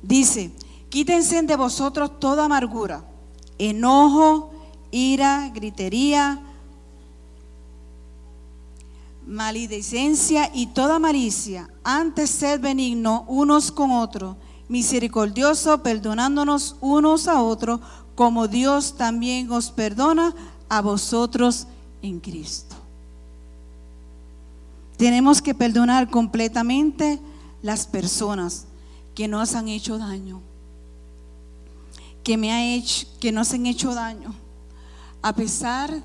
[0.03, 0.51] dice,
[0.89, 3.05] quítense de vosotros toda amargura,
[3.59, 4.53] enojo,
[4.91, 6.50] ira, gritería,
[9.31, 11.71] maledicencia y toda malicia.
[11.85, 14.37] Antes sed benigno unos con otros,
[14.69, 17.81] misericordioso, perdonándonos unos a otros,
[18.17, 20.35] como Dios también os perdona
[20.69, 21.69] a vosotros
[22.03, 22.75] en Cristo.
[24.97, 27.21] Tenemos que perdonar completamente
[27.63, 28.67] las personas
[29.15, 30.41] que nos han hecho daño,
[32.25, 34.35] que me ha hecho, que nos han hecho daño,
[35.23, 36.03] a pesar de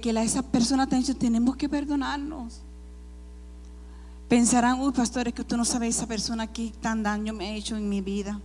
[0.00, 2.60] que la, esa persona te ha dicho, tenemos que perdonarnos.
[4.28, 7.76] Pensarán, uy, pastores, que usted no sabe esa persona que tan daño me ha hecho
[7.76, 8.40] en mi vida.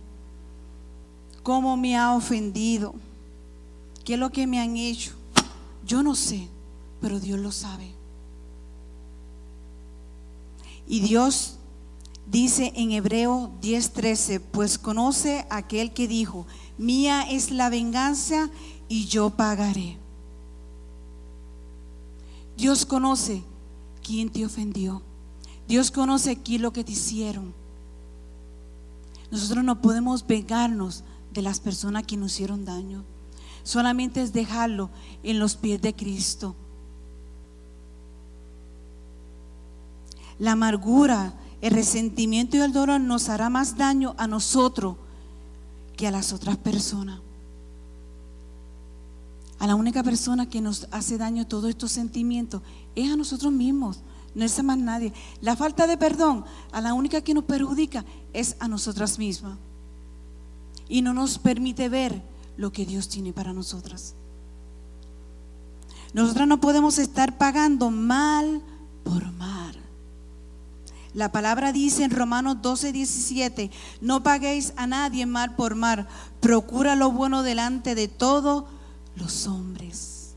[1.42, 2.94] cómo me ha ofendido,
[4.02, 5.12] qué es lo que me han hecho.
[5.86, 6.48] Yo no sé,
[7.02, 7.92] pero Dios lo sabe.
[10.86, 11.58] Y Dios
[12.26, 16.46] dice en Hebreo 10:13, pues conoce aquel que dijo,
[16.78, 18.48] mía es la venganza
[18.88, 19.98] y yo pagaré.
[22.56, 23.42] Dios conoce
[24.02, 25.02] quién te ofendió.
[25.66, 27.54] Dios conoce aquí lo que te hicieron.
[29.30, 31.02] Nosotros no podemos vengarnos
[31.32, 33.04] de las personas que nos hicieron daño.
[33.62, 34.90] Solamente es dejarlo
[35.22, 36.54] en los pies de Cristo.
[40.38, 44.96] La amargura, el resentimiento y el dolor nos hará más daño a nosotros
[45.96, 47.23] que a las otras personas.
[49.58, 52.62] A la única persona que nos hace daño todos estos sentimientos
[52.94, 54.00] es a nosotros mismos,
[54.34, 55.12] no es a más nadie.
[55.40, 59.58] La falta de perdón, a la única que nos perjudica es a nosotras mismas.
[60.88, 62.22] Y no nos permite ver
[62.56, 64.14] lo que Dios tiene para nosotras.
[66.12, 68.62] Nosotras no podemos estar pagando mal
[69.02, 69.76] por mal.
[71.12, 76.08] La palabra dice en Romanos 12, 17, no paguéis a nadie mal por mal,
[76.40, 78.64] procura lo bueno delante de todos
[79.16, 80.34] los hombres.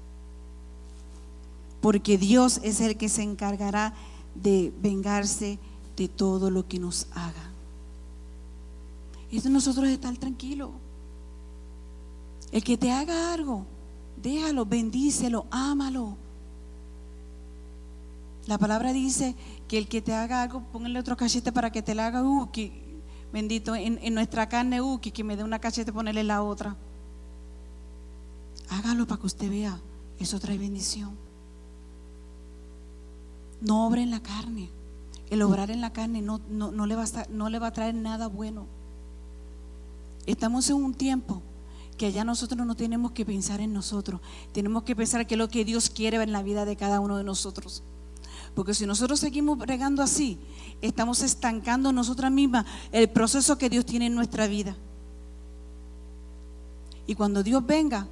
[1.82, 3.94] Porque Dios es el que se encargará
[4.36, 5.60] de vengarse
[5.96, 7.52] de todo lo que nos haga.
[9.30, 10.72] Y de nosotros estar tranquilos.
[12.52, 13.66] El que te haga algo,
[14.22, 16.16] déjalo, bendícelo, ámalo.
[18.46, 19.36] La palabra dice
[19.68, 22.50] que el que te haga algo, póngale otro cachete para que te la haga, uh,
[23.34, 26.78] bendito, en, nuestra carne, uh, que, me dé una cachete, ponerle la otra.
[28.70, 29.80] Hágalo para que usted vea,
[30.20, 31.16] eso trae bendición.
[33.62, 34.70] No obre en la carne.
[35.30, 37.96] El obrar en la carne no, no, le va a no le va a traer
[37.96, 38.66] nada bueno.
[40.26, 41.42] Estamos en un tiempo
[41.98, 44.22] que ya nosotros no tenemos que pensar en nosotros,
[44.54, 47.18] tenemos que pensar que es lo que Dios quiere en la vida de cada uno
[47.18, 47.84] de nosotros.
[48.54, 50.40] Porque si nosotros seguimos regando así,
[50.82, 54.76] estamos estancando nosotras mismas el proceso que Dios tiene en nuestra vida.
[57.06, 58.08] Y cuando Dios venga,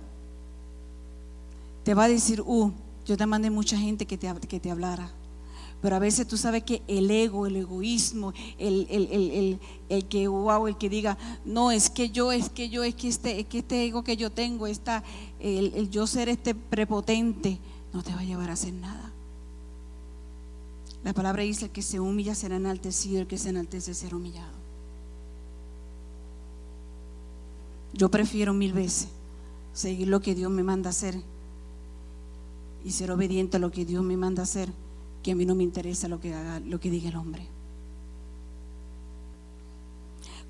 [1.85, 2.73] te va a decir, uh,
[3.05, 5.11] yo te mandé mucha gente que te, que te hablara.
[5.83, 10.77] Pero a veces tú sabes que el ego, el egoísmo, el, el, que wow, el
[10.77, 11.15] que diga,
[11.45, 14.17] no, es que yo, es que yo, es que este, es que este ego que
[14.17, 15.03] yo tengo, esta,
[15.39, 17.59] el yo ser este prepotente,
[17.93, 19.11] no te va a llevar a hacer nada.
[21.03, 24.55] La palabra dice que se humilla será enaltecido, el que se enaltece será humillado.
[27.93, 29.09] Yo prefiero mil veces
[29.71, 31.21] seguir lo que Dios me manda hacer
[32.85, 34.69] y ser obediente a lo que Dios me manda hacer,
[35.23, 37.47] que a mí no me interesa lo que haga, lo que diga el hombre.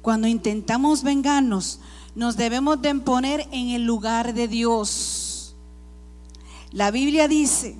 [0.03, 1.79] Cuando intentamos vengarnos,
[2.13, 5.55] nos debemos de poner en el lugar de Dios.
[6.71, 7.77] La Biblia dice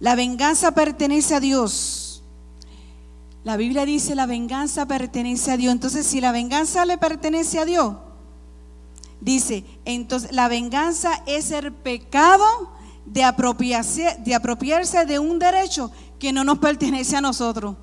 [0.00, 2.22] la venganza pertenece a Dios.
[3.44, 5.72] La Biblia dice la venganza pertenece a Dios.
[5.72, 7.96] Entonces, si la venganza le pertenece a Dios,
[9.20, 12.70] dice, entonces la venganza es el pecado
[13.12, 17.76] de apropiarse, de apropiarse de un derecho que no nos pertenece a nosotros,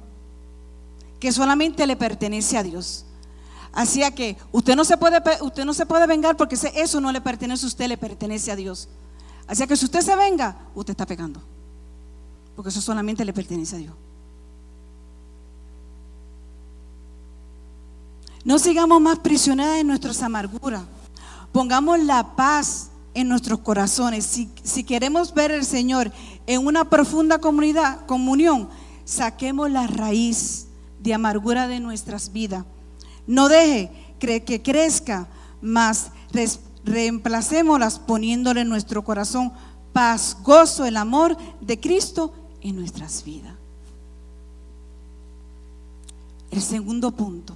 [1.20, 3.06] que solamente le pertenece a Dios.
[3.74, 7.22] Así que usted no se puede, usted no se puede vengar porque eso no le
[7.22, 8.88] pertenece a usted, le pertenece a Dios.
[9.48, 11.42] Así que si usted se venga, usted está pegando
[12.58, 13.94] porque eso solamente le pertenece a Dios.
[18.44, 20.82] No sigamos más prisioneras en nuestras amarguras.
[21.52, 24.46] Pongamos la paz en nuestros corazones.
[24.64, 26.12] Si, queremos ver al Señor
[26.46, 28.70] en una profunda comunidad, comunión,
[29.06, 30.68] saquemos la raíz
[31.00, 32.64] de amargura de nuestras vidas.
[33.26, 35.28] No deje que crezca,
[35.62, 36.12] más
[36.86, 39.52] reemplacémoslas poniéndole en nuestro corazón
[39.94, 43.56] paz, gozo, el amor de Cristo en nuestras vidas.
[46.52, 47.56] El segundo punto.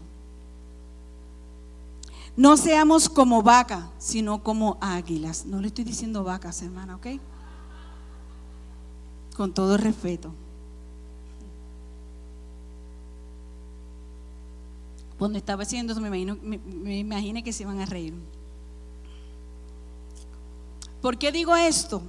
[2.38, 5.46] No seamos como vaca, sino como águilas.
[5.46, 7.08] No le estoy diciendo vacas, hermana, ¿ok?
[9.36, 10.34] Con todo respeto.
[15.20, 18.14] Cuando estaba haciendo eso, me, imagino, me, me imaginé que se iban a reír.
[21.02, 22.02] ¿Por qué digo esto?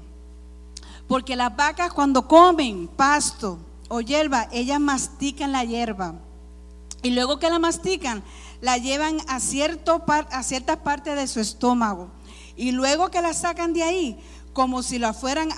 [1.09, 3.59] Porque las vacas cuando comen pasto
[3.89, 6.15] o hierba, ellas mastican la hierba.
[7.03, 8.23] Y luego que la mastican,
[8.63, 12.09] la llevan a, cierto a ciertas partes de su estómago.
[12.57, 14.19] Y luego que la sacan de ahí,
[14.53, 15.51] como si la fueran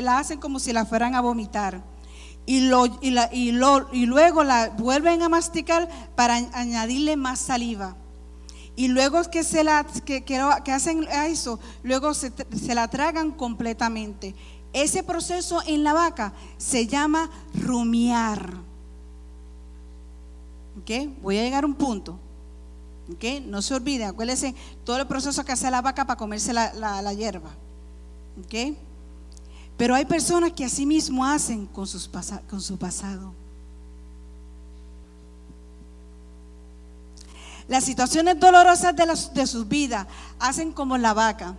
[0.00, 1.82] la hacen como si la fueran a vomitar.
[2.44, 7.38] Y, lo, y, la, y, lo, y luego la vuelven a masticar para añadirle más
[7.38, 7.96] saliva.
[8.74, 14.34] Y luego que, se la, que, que hacen eso, luego se, se la tragan completamente.
[14.72, 18.65] Ese proceso en la vaca se llama rumiar.
[21.22, 22.18] Voy a llegar a un punto.
[23.46, 27.12] No se olvide, acuérdense todo el proceso que hace la vaca para comerse la, la,
[27.12, 27.50] hierba.
[29.76, 32.10] Pero hay personas que así mismo hacen con, sus
[32.48, 33.32] con su pasado.
[37.68, 40.06] Las situaciones dolorosas de, de sus vidas
[40.38, 41.56] hacen como la vaca,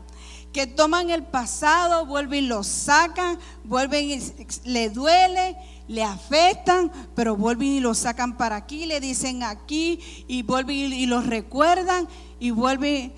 [0.54, 4.20] que toman el pasado, vuelven y lo sacan, vuelven y
[4.66, 5.58] le duele,
[5.88, 11.06] le afectan, pero vuelven y lo sacan para aquí, le dicen aquí y vuelven y
[11.06, 12.08] lo recuerdan
[12.40, 13.14] y vuelven.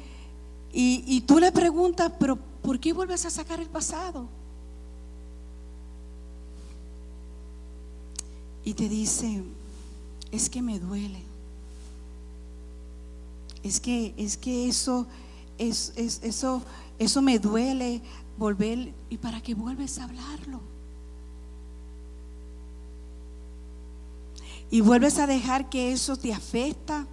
[0.72, 4.28] Y, tú le preguntas, pero ¿por qué vuelves a sacar el pasado?
[8.64, 9.42] Y te dice,
[10.32, 11.24] es que me duele.
[13.64, 15.08] Es que, es que eso,
[15.58, 16.62] es, eso,
[17.00, 18.02] eso me duele
[18.38, 18.94] volver.
[19.10, 20.69] ¿Y para qué vuelves a hablarlo?
[24.72, 27.08] Y vuelves a dejar que eso te afecta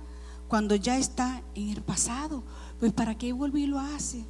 [0.49, 2.43] cuando ya está en el pasado.
[2.79, 4.25] Pues ¿para qué vuelve y lo hace?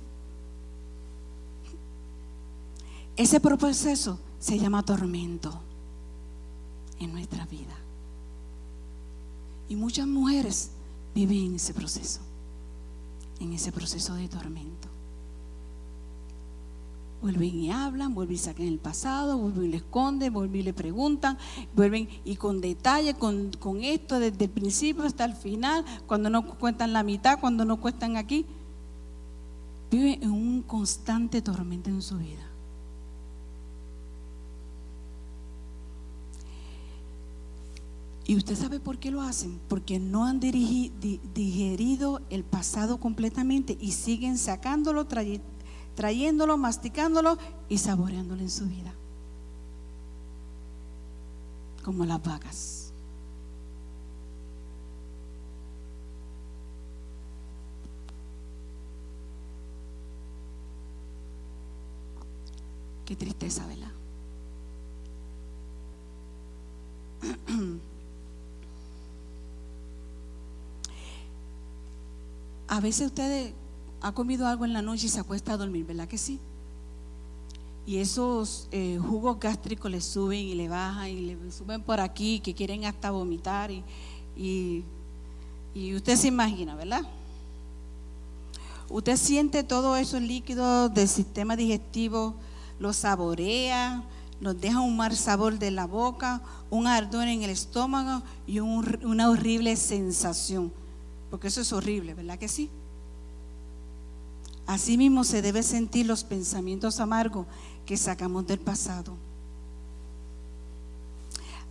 [3.16, 5.60] Ese proceso se llama tormento
[7.00, 7.74] en nuestra vida.
[9.68, 10.70] Y muchas mujeres
[11.14, 12.20] vive en ese proceso,
[13.40, 14.95] en ese proceso de tormento.
[17.22, 20.74] Vuelven y hablan, vuelven y sacan el pasado, vuelven y le esconden, vuelven y le
[20.74, 21.38] preguntan,
[21.74, 26.46] vuelven y con detalle, con, con esto desde el principio hasta el final, cuando no
[26.58, 28.44] cuentan la mitad, cuando no cuentan aquí.
[29.90, 32.46] Viven en un constante tormento en su vida.
[38.28, 39.60] ¿Y usted sabe por qué lo hacen?
[39.68, 45.06] Porque no han digerido el pasado completamente y siguen sacándolo,
[45.96, 47.38] trayéndolo, masticándolo
[47.68, 48.92] y saboreándolo en su vida.
[51.84, 52.92] Como las vacas.
[63.04, 63.90] Qué tristeza, ¿verdad?
[72.68, 73.54] A veces usted
[74.06, 76.38] ha comido algo en la noche y se acuesta a dormir, ¿verdad que sí?
[77.86, 82.38] Y esos eh, jugos gástricos le suben y le bajan y le suben por aquí,
[82.38, 83.72] que quieren hasta vomitar.
[83.72, 84.84] Y,
[85.74, 87.02] y, usted se imagina, ¿verdad?
[88.88, 92.34] Usted siente todos esos líquidos del sistema digestivo,
[92.78, 94.04] los saborea,
[94.40, 99.30] nos deja un mal sabor de la boca, un ardor en el estómago y una
[99.30, 100.72] horrible sensación.
[101.28, 102.70] Porque eso es horrible, ¿verdad que sí?
[104.66, 107.46] Asimismo se debe sentir los pensamientos amargos
[107.84, 109.14] que sacamos del pasado.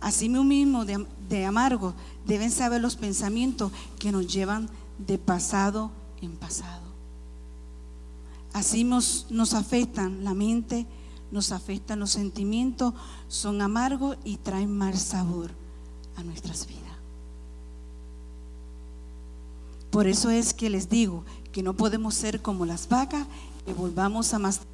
[0.00, 1.94] Asimismo de, de amargo
[2.26, 4.68] deben saber los pensamientos que nos llevan
[4.98, 5.90] de pasado
[6.20, 6.86] en pasado.
[8.52, 10.86] Así nos, nos afectan la mente,
[11.30, 12.94] nos afectan los sentimientos,
[13.28, 15.50] son amargos y traen mal sabor
[16.16, 16.82] a nuestras vidas.
[19.90, 21.24] Por eso es que les digo
[21.56, 23.26] que no podemos ser como las vacas,
[23.64, 24.70] que volvamos a masticar,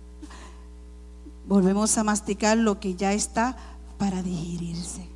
[1.46, 3.56] volvemos a masticar lo que ya está
[3.98, 5.06] para digerirse.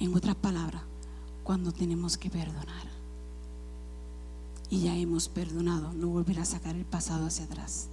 [0.00, 0.82] En otras palabras,
[1.44, 2.88] cuando tenemos que perdonar.
[4.68, 7.86] Y ya hemos perdonado, no volver a sacar el pasado hacia atrás.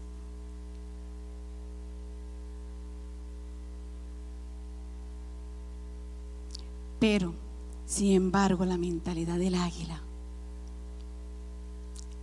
[6.99, 7.42] Pero
[7.86, 10.01] sin embargo, la mentalidad del águila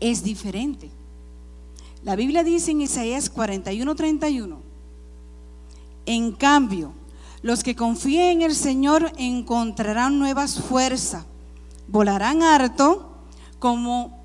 [0.01, 0.91] es diferente.
[2.03, 4.59] La Biblia dice en Isaías 41, 31,
[6.07, 6.93] en cambio,
[7.43, 11.25] los que confíen en el Señor encontrarán nuevas fuerzas,
[11.89, 13.19] volarán harto
[13.59, 14.19] como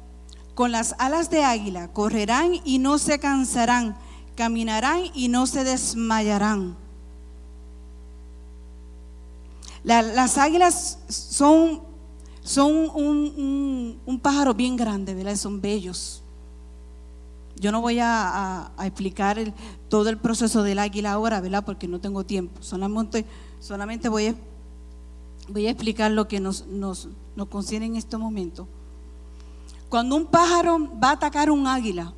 [0.53, 3.97] con las alas de águila, correrán y no se cansarán,
[4.36, 6.77] caminarán y no se desmayarán
[9.86, 11.81] las águilas son,
[12.41, 15.36] son un, pájaro bien grande, ¿verdad?
[15.36, 16.23] Son bellos.
[17.55, 19.53] Yo no voy a, explicar
[19.88, 21.63] todo el proceso del águila ahora, ¿verdad?
[21.63, 22.63] Porque no tengo tiempo.
[22.63, 23.25] Solamente,
[23.59, 28.67] solamente voy, a, explicar lo que nos, nos, nos en este momento.
[29.88, 32.11] Cuando un pájaro va a atacar un águila,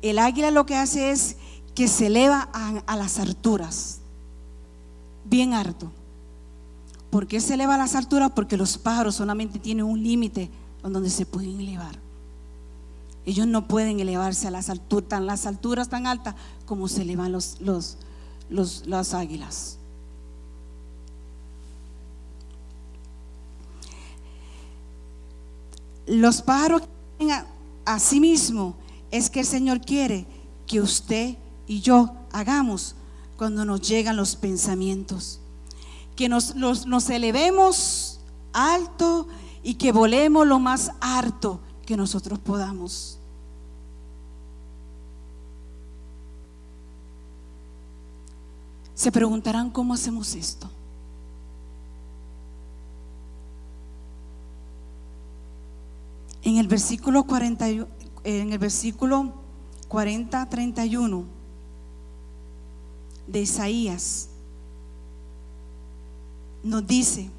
[0.00, 1.36] el águila lo que hace es
[1.74, 4.00] que se eleva a, a las alturas,
[5.26, 5.92] bien harto
[7.10, 8.32] ¿Por qué se eleva a las alturas?
[8.34, 10.50] Porque los pájaros solamente tienen un límite
[10.82, 11.98] donde se pueden elevar.
[13.24, 16.34] Ellos no pueden elevarse a las alturas, tan, las alturas tan altas
[16.66, 17.58] como se elevan los,
[18.50, 19.78] las águilas.
[26.06, 26.82] Los pájaros
[27.30, 27.46] a,
[27.84, 28.76] a sí mismo
[29.10, 30.26] es que el Señor quiere
[30.66, 31.36] que usted
[31.66, 32.94] y yo hagamos
[33.36, 35.40] cuando nos llegan los pensamientos
[36.18, 38.18] que nos, nos elevemos
[38.52, 39.28] alto
[39.62, 43.20] y que volemos lo más alto que nosotros podamos.
[48.96, 50.68] Se preguntarán cómo hacemos esto.
[56.42, 59.34] En el versículo 40, en el versículo
[59.86, 61.24] 40 31
[63.28, 64.27] de Isaías
[66.68, 67.30] nos dice,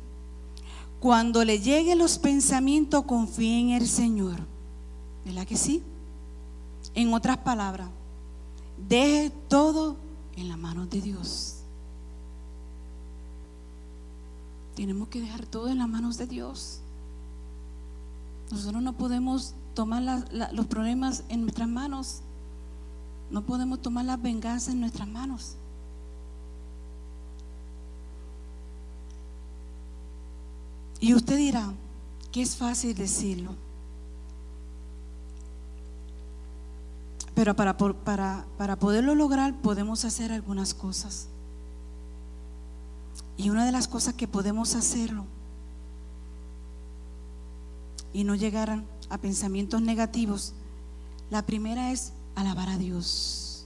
[1.00, 4.40] cuando le lleguen los pensamientos, confíe en el Señor.
[5.24, 5.82] ¿Verdad que sí?
[6.94, 7.90] En otras palabras,
[8.88, 9.96] deje todo
[10.36, 11.56] en las manos de Dios.
[14.76, 16.80] Tenemos que dejar todo en las manos de Dios.
[18.52, 22.22] Nosotros no podemos tomar los problemas en nuestras manos.
[23.30, 25.56] No podemos tomar las venganzas en nuestras manos.
[31.00, 31.74] Y usted dirá
[32.32, 33.56] que es fácil decirlo.
[37.34, 41.28] Pero para, para, para poderlo lograr podemos hacer algunas cosas.
[43.38, 45.26] Y una de las cosas que podemos hacerlo
[48.12, 50.54] y no llegar a pensamientos negativos,
[51.30, 53.66] la primera es alabar a Dios.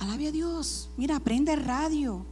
[0.00, 0.88] Alabe a Dios.
[0.96, 2.24] Mira, aprende radio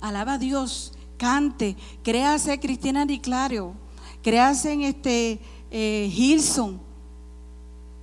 [0.00, 3.74] alaba a Dios, cante, créase Cristina Di Clario,
[4.22, 5.40] créase en este
[5.70, 6.80] eh, Hilson.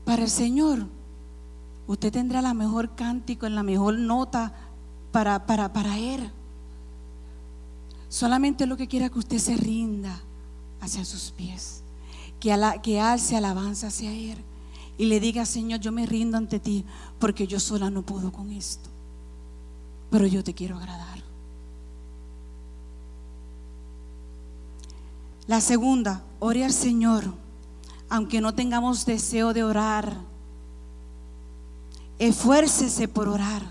[0.05, 0.87] Para el Señor,
[1.87, 4.53] usted tendrá la mejor cántico, en la mejor nota
[5.11, 6.31] para, para, para Él.
[8.07, 10.21] Solamente lo que quiera que usted se rinda
[10.79, 11.83] hacia sus pies,
[12.39, 14.37] que, que alce alabanza hacia Él
[14.97, 16.85] y le diga, Señor, yo me rindo ante ti
[17.19, 18.89] porque yo sola no puedo con esto,
[20.09, 21.26] pero yo te quiero agradar.
[25.47, 27.23] La segunda, ore al Señor,
[28.09, 30.17] aunque no tengamos deseo de orar.
[32.19, 33.63] Esfuércese por orar.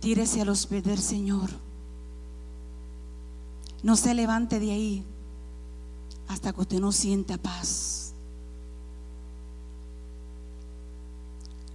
[0.00, 1.50] Tírese a los pies del Señor.
[3.82, 5.04] No se levante de ahí
[6.28, 8.12] hasta que usted no sienta paz.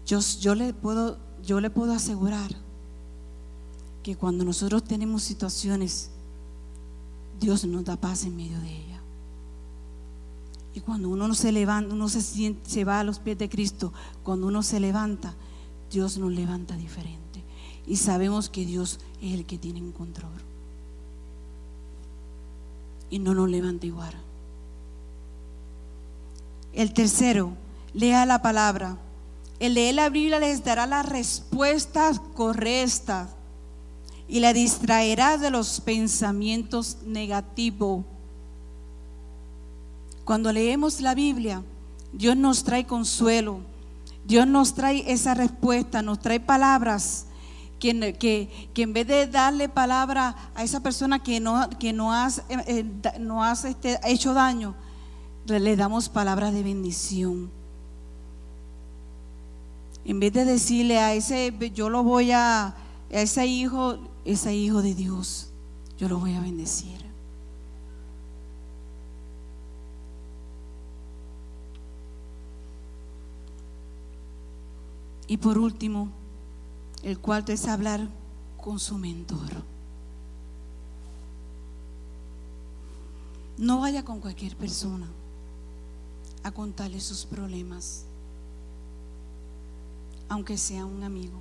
[0.05, 2.51] Yo, le puedo, yo le puedo asegurar
[4.03, 6.11] que cuando nosotros tenemos situaciones
[7.39, 9.01] Dios nos da paz en medio de ella.
[10.75, 13.49] Y cuando uno no se levanta, uno se, siente, se va a los pies de
[13.49, 15.35] Cristo, cuando uno se levanta,
[15.91, 17.43] Dios nos levanta diferente.
[17.85, 20.31] Y sabemos que Dios es el que tiene un control.
[23.09, 24.13] Y no nos levanta igual.
[26.73, 27.53] El tercero,
[27.93, 28.97] lea la palabra.
[29.59, 33.29] El leer la Biblia les dará las respuestas correctas
[34.33, 38.03] y la distraerá de los pensamientos negativos.
[40.25, 41.61] Cuando leemos la Biblia,
[42.11, 43.59] Dios nos trae consuelo,
[44.25, 47.27] Dios nos trae esa respuesta, nos trae palabras
[47.79, 52.11] que, que, que en vez de darle palabra a esa persona que no, que no
[52.27, 52.85] eh, eh,
[53.19, 54.73] no este, hecho daño,
[55.45, 57.51] le damos palabras de bendición.
[60.05, 62.75] En vez de decirle a ese, yo lo voy a, a
[63.11, 65.49] ese hijo, ese hijo de Dios,
[65.97, 67.03] yo lo voy a bendecir.
[75.27, 76.09] Y por último,
[77.01, 78.07] el cuarto es hablar
[78.57, 79.63] con su mentor.
[83.57, 85.07] No vaya con cualquier persona
[86.43, 88.05] a contarle sus problemas,
[90.27, 91.39] aunque sea un amigo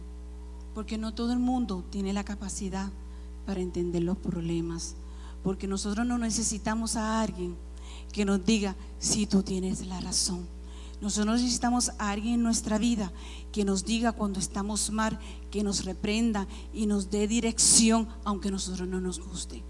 [0.74, 2.90] porque no todo el mundo tiene la capacidad
[3.46, 4.94] para entender los problemas,
[5.42, 7.56] porque nosotros no necesitamos a alguien
[8.12, 10.46] que nos diga si tú tienes la razón.
[11.00, 13.12] Nosotros necesitamos a alguien en nuestra vida
[13.50, 15.18] que nos diga cuando estamos mal,
[15.50, 19.62] que nos reprenda y nos dé dirección, aunque a nosotros no nos guste.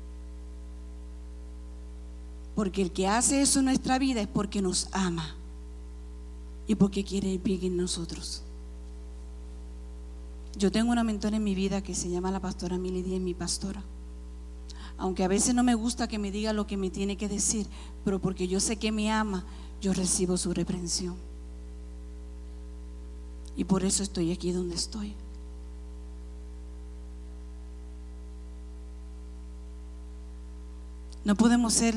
[2.55, 5.35] Porque el que hace eso en nuestra vida es porque nos ama
[6.67, 8.43] y porque quiere el bien en nosotros.
[10.57, 13.83] Yo tengo una mentora en mi vida que se llama la pastora Milly mi pastora.
[14.99, 17.67] Aunque a veces no me gusta que me diga lo que me tiene que decir,
[18.05, 19.45] pero porque yo sé que me ama,
[19.81, 21.17] yo recibo su reprensión.
[23.57, 25.15] Y por eso estoy aquí donde estoy.
[31.25, 31.95] No podemos ser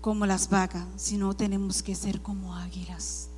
[0.00, 3.28] como las vacas, sino tenemos que ser como águilas.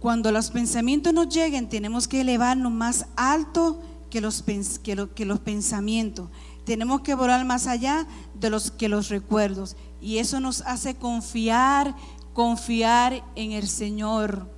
[0.00, 6.30] Cuando los pensamientos nos lleguen, tenemos que elevarnos más alto que los, que, los pensamientos.
[6.64, 9.76] Tenemos que volar más allá de los que los recuerdos.
[10.00, 11.94] Y eso nos hace confiar,
[12.32, 14.48] confiar en el Señor.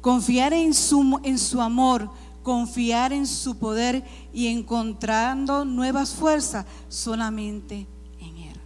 [0.00, 2.10] Confiar en su, en su amor,
[2.42, 7.86] confiar en su poder y encontrando nuevas fuerzas solamente
[8.18, 8.60] en Él.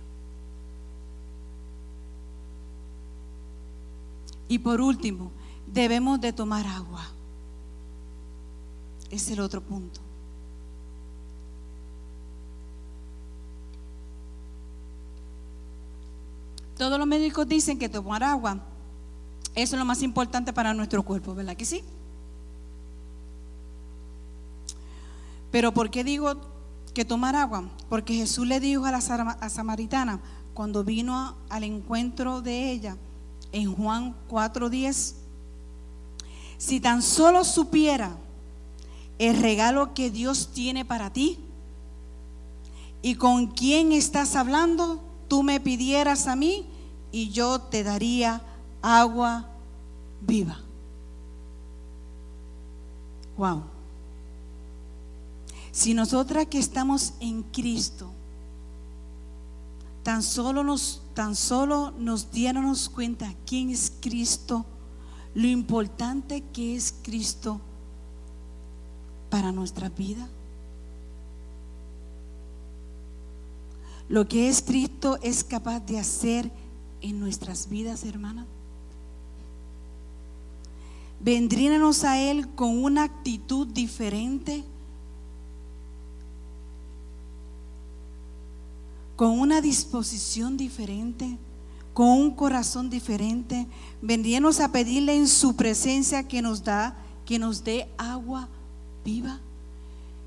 [4.48, 5.30] Y por último,
[5.66, 7.06] debemos de tomar agua.
[9.10, 10.00] Es el otro punto.
[16.76, 18.60] Todos los médicos dicen que tomar agua,
[19.54, 21.82] es lo más importante para nuestro cuerpo, ¿verdad que sí?
[25.50, 26.36] Pero ¿por qué digo
[26.94, 27.68] que tomar agua?
[27.88, 29.00] Porque Jesús le dijo a la
[29.50, 30.20] samaritana
[30.54, 32.96] cuando vino al encuentro de ella
[33.52, 35.14] en Juan 4:10,
[36.58, 38.16] si tan solo supiera
[39.18, 41.38] el regalo que Dios tiene para ti
[43.02, 46.66] y con quién estás hablando, tú me pidieras a mí
[47.12, 48.42] y yo te daría
[48.82, 49.48] agua
[50.20, 50.60] viva.
[53.36, 53.62] Wow.
[55.70, 58.10] Si nosotras que estamos en Cristo,
[60.02, 64.64] tan solo nos, tan solo nos diéramos cuenta quién es Cristo,
[65.34, 67.60] lo importante que es Cristo
[69.28, 70.28] para nuestra vida.
[74.08, 76.52] Lo que es Cristo es capaz de hacer
[77.00, 78.46] en nuestras vidas, hermanas.
[81.18, 84.62] Vendríamos a Él con una actitud diferente,
[89.18, 91.38] con una disposición diferente,
[91.92, 93.66] con un corazón diferente.
[94.00, 96.96] Vendríamos a pedirle en su presencia que nos da,
[97.26, 98.48] que nos dé agua
[99.04, 99.40] viva.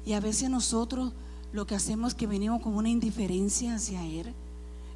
[0.06, 1.14] Y a veces nosotros
[1.54, 4.34] lo que hacemos es que venimos con una indiferencia hacia Él,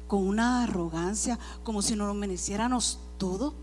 [0.06, 3.54] con una arrogancia, como si nos lo mereciéramos todo.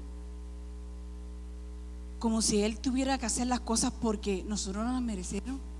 [2.17, 5.72] Como si Él tuviera que hacer las cosas porque nosotros no las merecieron.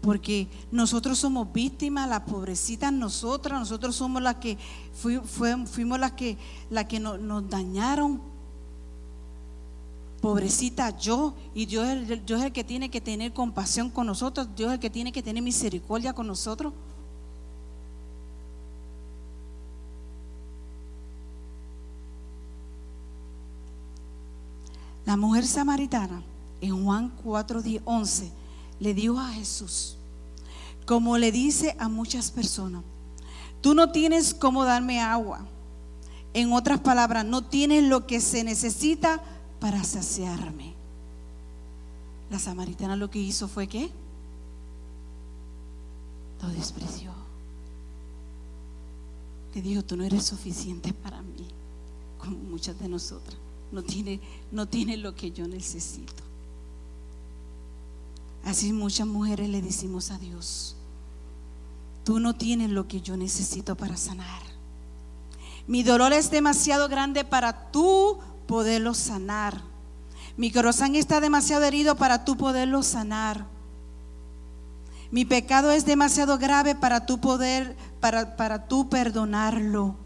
[0.00, 4.56] Porque nosotros somos víctimas, las pobrecitas nosotras, nosotros somos las que
[4.94, 6.38] fuimos las que,
[6.88, 8.20] que nos dañaron.
[10.22, 14.74] Pobrecita yo, y Dios, es el que tiene que tener compasión con nosotros, Dios es
[14.74, 16.72] el que tiene que tener misericordia con nosotros.
[25.06, 26.22] La mujer samaritana
[26.60, 28.39] en Juan 4, 11
[28.80, 29.96] le dijo a Jesús,
[30.86, 32.82] como le dice a muchas personas,
[33.60, 35.46] tú no tienes cómo darme agua.
[36.32, 39.22] En otras palabras, no tienes lo que se necesita
[39.60, 40.74] para saciarme.
[42.30, 43.90] La samaritana lo que hizo fue que
[46.42, 47.10] lo despreció.
[49.54, 51.46] Le dijo, tú no eres suficiente para mí,
[52.18, 53.36] como muchas de nosotras.
[53.72, 54.20] No tiene,
[54.50, 56.29] no tiene lo que yo necesito.
[58.44, 60.76] Así muchas mujeres le decimos a Dios,
[62.04, 64.42] tú no tienes lo que yo necesito para sanar.
[65.66, 69.62] Mi dolor es demasiado grande para tú poderlo sanar.
[70.36, 73.46] Mi corazón está demasiado herido para tú poderlo sanar.
[75.10, 79.96] Mi pecado es demasiado grave para tú poder, para, para tú perdonarlo.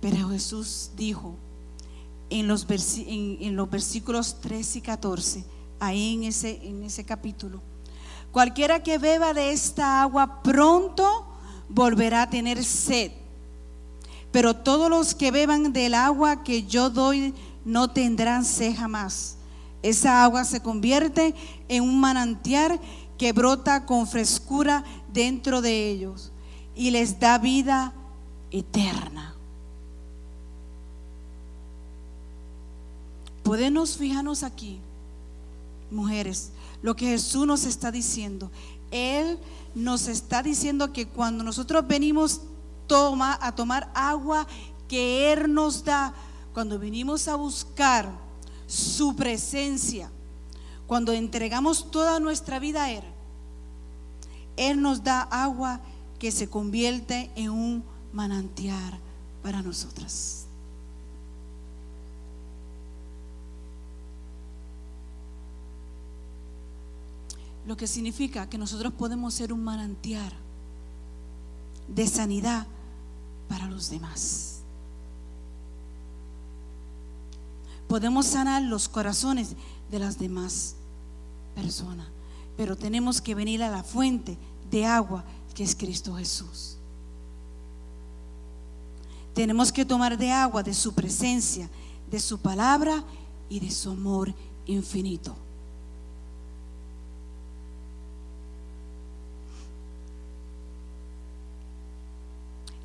[0.00, 1.36] Pero Jesús dijo,
[2.38, 5.44] en los, versículos 13 y 14,
[5.80, 7.60] ahí en ese, en ese capítulo.
[8.30, 11.26] Cualquiera que beba de esta agua pronto
[11.68, 13.12] volverá a tener sed.
[14.30, 19.36] Pero todos los que beban del agua que yo doy no tendrán sed jamás.
[19.82, 21.34] Esa agua se convierte
[21.68, 22.80] en un manantial
[23.18, 26.32] que brota con frescura dentro de ellos
[26.74, 27.92] y les da vida
[28.50, 29.31] eterna.
[33.42, 34.78] Podemos fijarnos aquí,
[35.90, 36.50] mujeres,
[36.82, 38.50] lo que Jesús nos está diciendo.
[38.90, 39.38] Él
[39.74, 42.40] nos está diciendo que cuando nosotros venimos
[43.40, 44.46] a tomar agua
[44.88, 46.12] que Él nos da,
[46.52, 48.10] cuando venimos a buscar
[48.66, 50.10] su presencia,
[50.86, 53.04] cuando entregamos toda nuestra vida a Él,
[54.56, 55.80] Él nos da agua
[56.18, 58.98] que se convierte en un manantial
[59.42, 60.41] para nosotras.
[67.66, 70.32] Lo que significa que nosotros podemos ser un manantial
[71.88, 72.66] de sanidad
[73.48, 74.60] para los demás.
[77.88, 79.54] Podemos sanar los corazones
[79.90, 80.76] de las demás
[81.54, 82.08] personas,
[82.56, 84.38] pero tenemos que venir a la fuente
[84.70, 86.78] de agua que es Cristo Jesús.
[89.34, 91.68] Tenemos que tomar de agua de su presencia,
[92.10, 93.04] de su palabra
[93.48, 94.34] y de su amor
[94.66, 95.36] infinito.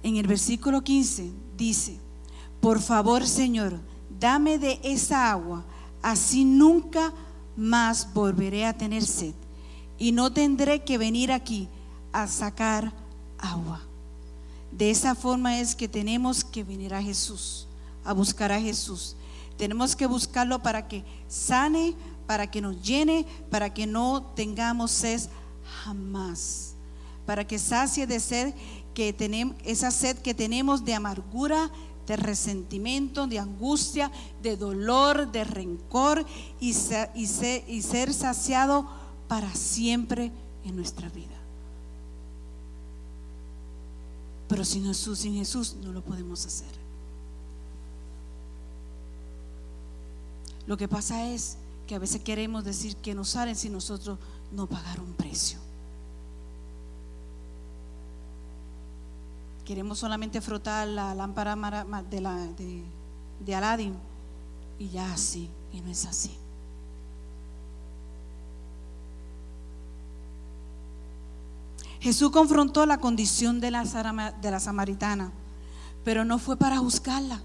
[0.07, 1.99] En el versículo 15 dice,
[2.61, 3.79] por favor Señor,
[4.19, 5.65] dame de esa agua,
[6.01, 7.13] así nunca
[7.55, 9.33] más volveré a tener sed
[9.97, 11.67] y no tendré que venir aquí
[12.11, 12.93] a sacar
[13.37, 13.81] agua.
[14.71, 17.67] De esa forma es que tenemos que venir a Jesús,
[18.03, 19.15] a buscar a Jesús.
[19.57, 21.95] Tenemos que buscarlo para que sane,
[22.27, 25.21] para que nos llene, para que no tengamos sed
[25.83, 26.73] jamás,
[27.25, 28.53] para que sacie de sed
[28.97, 31.69] que tenemos, esa sed que tenemos de amargura,
[32.07, 36.25] de resentimiento, de angustia, de dolor, de rencor
[36.59, 38.89] y ser, saciado
[39.27, 40.31] para siempre
[40.65, 41.37] en nuestra vida.
[44.47, 46.73] Pero sin Jesús, sin Jesús no lo podemos hacer.
[50.65, 54.17] Lo que pasa es que a veces queremos decir que nos salen si nosotros
[54.51, 55.66] no pagar un precio.
[59.67, 61.53] Queremos solamente frotar la lámpara
[62.09, 62.85] de, la, de,
[63.41, 63.93] de Aladdin
[64.79, 66.31] y ya así, y no es así.
[71.99, 73.83] Jesús confrontó la condición de la,
[74.41, 75.33] de la samaritana,
[76.05, 77.41] pero no fue para juzgarla,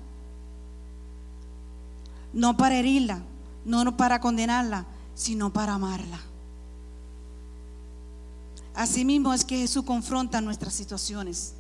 [2.33, 3.21] no para herirla,
[3.65, 6.21] no para condenarla, sino para amarla.
[8.77, 11.55] Asimismo es que Jesús confronta nuestras situaciones.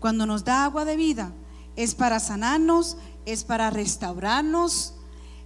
[0.00, 1.32] Cuando nos da agua de vida,
[1.76, 2.96] es para sanarnos,
[3.26, 4.94] es para restaurarnos,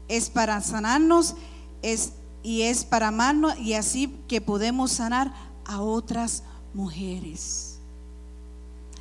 [0.09, 1.35] es para sanarnos,
[1.83, 5.35] es, y es para amarnos y así que podemos sanar
[5.65, 7.79] a otras mujeres.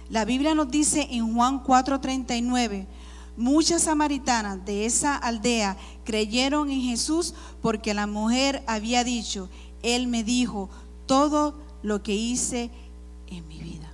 [0.09, 2.87] La Biblia nos dice en Juan 4:39,
[3.37, 9.49] muchas samaritanas de esa aldea creyeron en Jesús porque la mujer había dicho,
[9.81, 10.69] Él me dijo
[11.05, 12.71] todo lo que hice
[13.27, 13.92] en mi vida.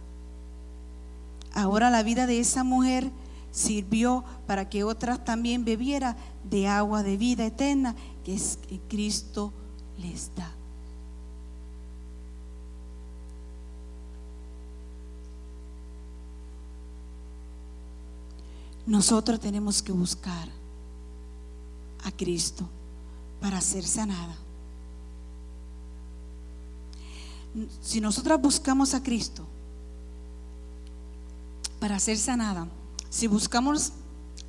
[1.59, 3.11] Ahora la vida de esa mujer
[3.51, 6.15] sirvió para que otras también bebiera
[6.49, 8.57] de agua de vida eterna que es
[8.87, 9.51] Cristo
[9.97, 10.49] les da.
[18.85, 20.47] Nosotros tenemos que buscar
[22.05, 22.69] a Cristo
[23.41, 24.37] para ser sanada.
[27.81, 29.45] Si nosotros buscamos a Cristo,
[31.79, 32.67] para ser sanada,
[33.09, 33.93] si buscamos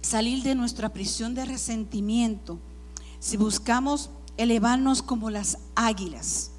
[0.03, 2.59] salir de nuestra prisión de resentimiento,
[3.18, 6.51] si buscamos elevarnos como las águilas,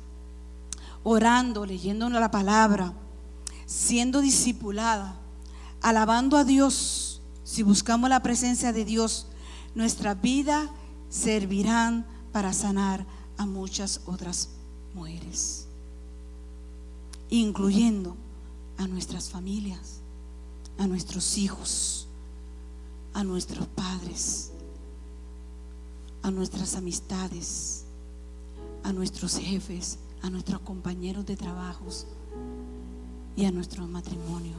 [1.04, 2.94] orando, leyendo la palabra,
[3.66, 5.16] siendo discipulada,
[5.82, 9.28] alabando a Dios, si buscamos la presencia de Dios,
[9.76, 10.70] nuestra vida
[11.10, 13.06] servirán para sanar
[13.38, 14.50] a muchas otras
[14.94, 15.66] mujeres,
[17.30, 18.16] incluyendo
[18.78, 20.01] a nuestras familias
[20.78, 22.08] a nuestros hijos,
[23.14, 24.52] a nuestros padres,
[26.24, 27.86] a nuestras amistades,
[28.84, 32.08] a nuestros jefes, a nuestros compañeros de trabajos
[33.36, 34.56] y a nuestro matrimonio.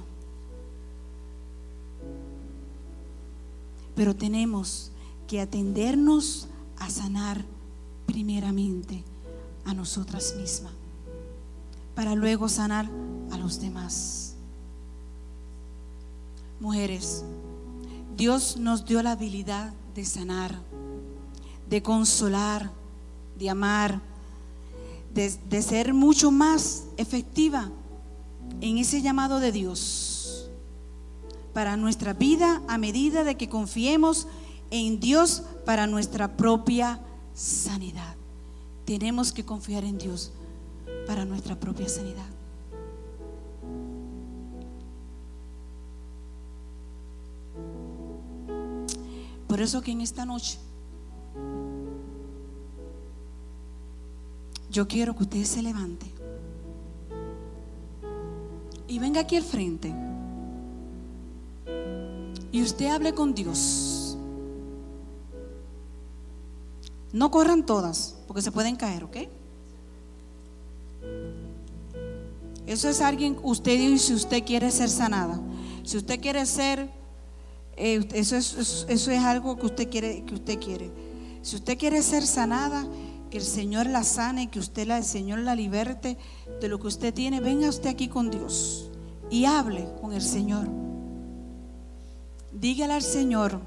[3.95, 4.91] Pero tenemos
[5.29, 6.49] que atendernos
[6.79, 7.45] a sanar
[8.07, 9.05] primeramente
[9.65, 10.73] a nosotras mismas,
[11.95, 12.91] para luego sanar
[13.31, 14.32] a los demás.
[16.63, 17.25] Mujeres,
[18.17, 20.61] Dios nos dio la habilidad de sanar,
[21.69, 22.71] de consolar,
[23.37, 24.01] de amar,
[25.13, 27.69] de, ser mucho más efectiva
[28.61, 30.51] en ese llamado de Dios
[31.53, 34.29] para nuestra vida a medida de que confiemos
[34.71, 37.01] en Dios para nuestra propia
[37.35, 38.15] sanidad.
[38.85, 40.31] Tenemos que confiar en Dios
[41.09, 42.41] para nuestra propia sanidad.
[49.53, 50.59] Por eso que en esta noche
[54.70, 56.07] yo quiero que usted se levante
[58.88, 59.94] y venga aquí al frente
[62.50, 64.16] y usted hable con Dios.
[67.12, 69.16] No corran todas, porque se pueden caer, ¿ok?
[72.66, 75.38] Eso es alguien, usted y si usted quiere ser sanada.
[75.84, 77.01] Si usted quiere ser,
[77.77, 80.91] eh, eso, es, eso es algo que usted quiere, que usted quiere.
[81.43, 82.87] Si usted quiere ser sanada,
[83.31, 86.18] que el Señor la sane, que usted la, el Señor la liberte
[86.61, 88.91] de lo que usted tiene, venga usted aquí con Dios
[89.31, 90.68] y hable con el Señor.
[92.53, 93.59] Dígale al Señor,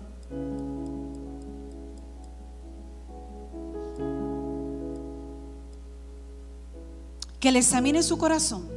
[7.39, 8.67] que le examine su corazón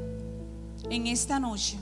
[0.91, 1.79] en esta noche.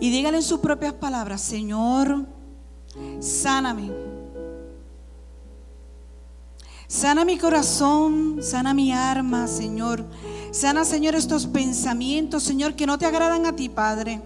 [0.00, 2.26] Y dígale en sus propias palabras, Señor,
[3.20, 3.90] sáname.
[6.88, 10.04] Sana mi corazón, sana mi arma, Señor.
[10.52, 14.22] Sana, Señor, estos pensamientos, Señor, que no te agradan a ti, Padre.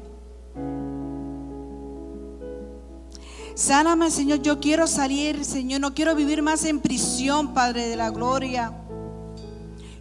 [3.54, 4.42] Sáname, Señor.
[4.42, 5.80] Yo quiero salir, Señor.
[5.80, 8.74] No quiero vivir más en prisión, Padre de la gloria.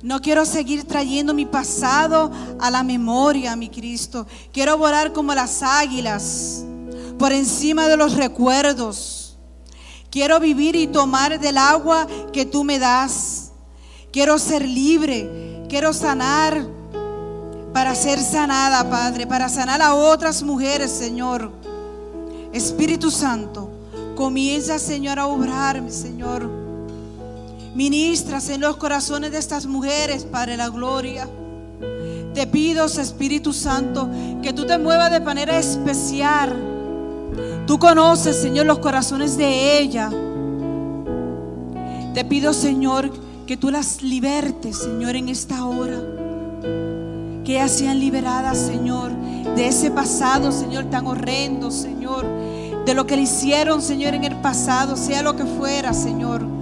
[0.01, 4.25] No quiero seguir trayendo mi pasado a la memoria, mi Cristo.
[4.53, 6.63] Quiero volar como las águilas,
[7.17, 9.37] por encima de los recuerdos.
[10.09, 13.51] Quiero vivir y tomar del agua que tú me das.
[14.11, 15.65] Quiero ser libre.
[15.67, 16.65] Quiero sanar
[17.73, 21.51] para ser sanada, Padre, para sanar a otras mujeres, Señor.
[22.51, 23.69] Espíritu Santo,
[24.15, 26.58] comienza, Señor, a obrar, Señor.
[27.79, 31.29] Ministras en los corazones de estas mujeres, Padre, la gloria.
[32.33, 34.09] Te pido, Espíritu Santo,
[34.43, 36.57] que tú te muevas de manera especial.
[37.65, 40.09] Tú conoces, Señor, los corazones de ella.
[42.13, 43.11] Te pido, Señor,
[43.47, 46.01] que tú las libertes, Señor, en esta hora.
[47.45, 49.13] Que ellas sean liberadas, Señor,
[49.55, 52.25] de ese pasado, Señor, tan horrendo, Señor.
[52.85, 56.58] De lo que le hicieron, Señor, en el pasado, sea lo que fuera, Señor.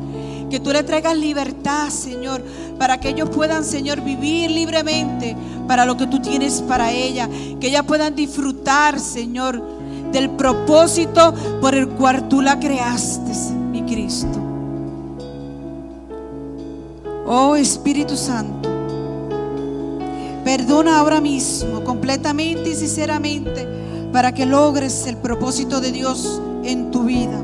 [0.49, 2.41] Que tú le traigas libertad, Señor,
[2.79, 5.35] para que ellos puedan, Señor, vivir libremente
[5.67, 7.29] para lo que tú tienes para ella.
[7.59, 9.61] Que ellas puedan disfrutar, Señor,
[10.11, 13.31] del propósito por el cual tú la creaste,
[13.71, 14.39] mi Cristo.
[17.25, 18.69] Oh Espíritu Santo.
[20.45, 23.67] Perdona ahora mismo, completamente y sinceramente,
[24.13, 27.43] para que logres el propósito de Dios en tu vida.